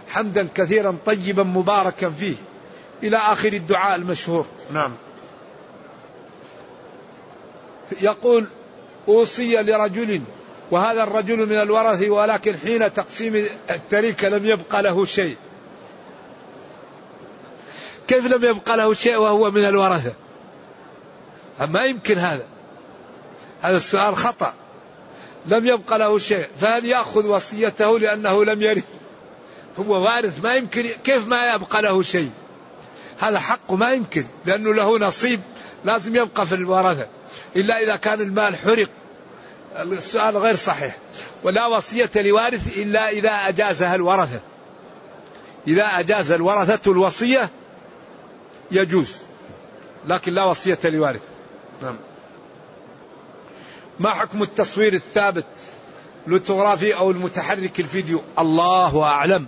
حمدا 0.09 0.47
كثيرا 0.55 0.97
طيبا 1.05 1.43
مباركا 1.43 2.09
فيه. 2.09 2.35
إلى 3.03 3.17
آخر 3.17 3.53
الدعاء 3.53 3.95
المشهور. 3.95 4.45
نعم. 4.73 4.91
يقول 8.01 8.47
أوصي 9.07 9.55
لرجل 9.55 10.21
وهذا 10.71 11.03
الرجل 11.03 11.37
من 11.37 11.61
الورث 11.61 12.09
ولكن 12.09 12.57
حين 12.57 12.93
تقسيم 12.93 13.47
التركة 13.69 14.29
لم 14.29 14.45
يبقى 14.45 14.83
له 14.83 15.05
شيء. 15.05 15.37
كيف 18.07 18.25
لم 18.25 18.43
يبقى 18.43 18.77
له 18.77 18.93
شيء 18.93 19.17
وهو 19.17 19.51
من 19.51 19.65
الورثة؟ 19.65 20.13
ما 21.59 21.83
يمكن 21.83 22.17
هذا. 22.17 22.45
هذا 23.61 23.77
السؤال 23.77 24.17
خطأ. 24.17 24.53
لم 25.45 25.67
يبقى 25.67 25.99
له 25.99 26.17
شيء. 26.17 26.45
فهل 26.59 26.85
يأخذ 26.85 27.25
وصيته 27.25 27.99
لأنه 27.99 28.45
لم 28.45 28.61
يرث؟ 28.61 28.85
هو 29.79 30.03
وارث 30.03 30.43
ما 30.43 30.55
يمكن. 30.55 30.89
كيف 31.03 31.27
ما 31.27 31.53
يبقى 31.53 31.81
له 31.81 32.01
شيء؟ 32.01 32.31
هذا 33.19 33.39
حقه 33.39 33.75
ما 33.75 33.91
يمكن 33.91 34.25
لأنه 34.45 34.73
له 34.73 34.99
نصيب 34.99 35.39
لازم 35.85 36.15
يبقى 36.15 36.45
في 36.45 36.55
الورثة. 36.55 37.07
إلا 37.55 37.77
إذا 37.83 37.95
كان 37.95 38.21
المال 38.21 38.55
حرق. 38.55 38.89
السؤال 39.75 40.37
غير 40.37 40.55
صحيح. 40.55 40.97
ولا 41.43 41.65
وصية 41.65 42.11
لوارث 42.15 42.77
إلا 42.77 43.09
إذا 43.09 43.29
أجازها 43.29 43.95
الورثة. 43.95 44.39
إذا 45.67 45.85
أجاز 45.85 46.31
الورثة 46.31 46.91
الوصية 46.91 47.49
يجوز. 48.71 49.15
لكن 50.05 50.33
لا 50.33 50.43
وصية 50.43 50.79
لوارث. 50.83 51.21
نعم. 51.81 51.95
ما 53.99 54.09
حكم 54.09 54.43
التصوير 54.43 54.93
الثابت 54.93 55.45
لوتوغرافي 56.27 56.95
أو 56.95 57.11
المتحرك 57.11 57.79
الفيديو؟ 57.79 58.21
الله 58.39 59.03
أعلم. 59.03 59.45